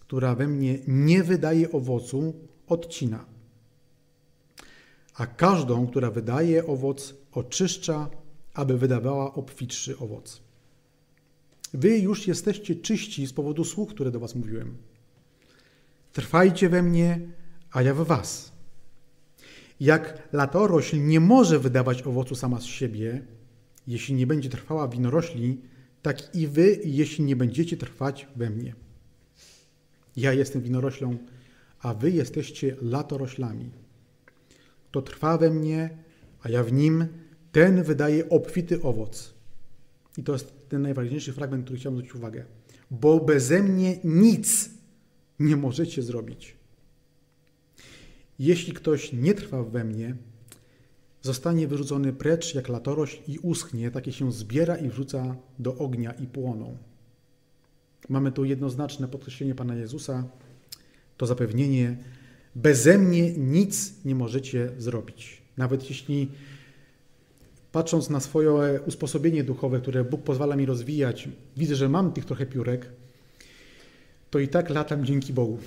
[0.00, 2.34] która we mnie nie wydaje owocu,
[2.66, 3.33] odcina.
[5.14, 8.10] A każdą, która wydaje owoc, oczyszcza,
[8.54, 10.42] aby wydawała obfitszy owoc.
[11.74, 14.76] Wy już jesteście czyści z powodu słów, które do Was mówiłem.
[16.12, 17.20] Trwajcie we mnie,
[17.70, 18.52] a ja w Was.
[19.80, 23.22] Jak latorośl nie może wydawać owocu sama z siebie,
[23.86, 25.60] jeśli nie będzie trwała winorośli,
[26.02, 28.74] tak i wy, jeśli nie będziecie trwać we mnie.
[30.16, 31.18] Ja jestem winoroślą,
[31.80, 33.83] a wy jesteście latoroślami.
[34.94, 35.90] Kto trwa we mnie,
[36.42, 37.06] a ja w nim,
[37.52, 39.34] ten wydaje obfity owoc.
[40.18, 42.44] I to jest ten najważniejszy fragment, który chciałem zwrócić uwagę.
[42.90, 44.70] Bo beze mnie nic
[45.38, 46.56] nie możecie zrobić.
[48.38, 50.16] Jeśli ktoś nie trwa we mnie,
[51.22, 56.26] zostanie wyrzucony precz jak latorośl i uschnie, takie się zbiera i wrzuca do ognia i
[56.26, 56.76] płoną.
[58.08, 60.24] Mamy tu jednoznaczne podkreślenie Pana Jezusa,
[61.16, 61.96] to zapewnienie,
[62.54, 65.42] beze mnie nic nie możecie zrobić.
[65.56, 66.30] Nawet jeśli
[67.72, 72.46] patrząc na swoje usposobienie duchowe, które Bóg pozwala mi rozwijać, widzę, że mam tych trochę
[72.46, 72.88] piórek,
[74.30, 75.58] to i tak latam dzięki Bogu,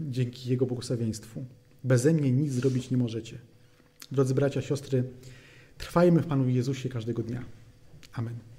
[0.00, 1.44] dzięki Jego błogosławieństwu.
[1.84, 3.38] Beze mnie nic zrobić nie możecie.
[4.12, 5.04] Drodzy bracia, siostry,
[5.78, 7.44] trwajmy w Panu Jezusie każdego dnia.
[8.12, 8.51] Amen.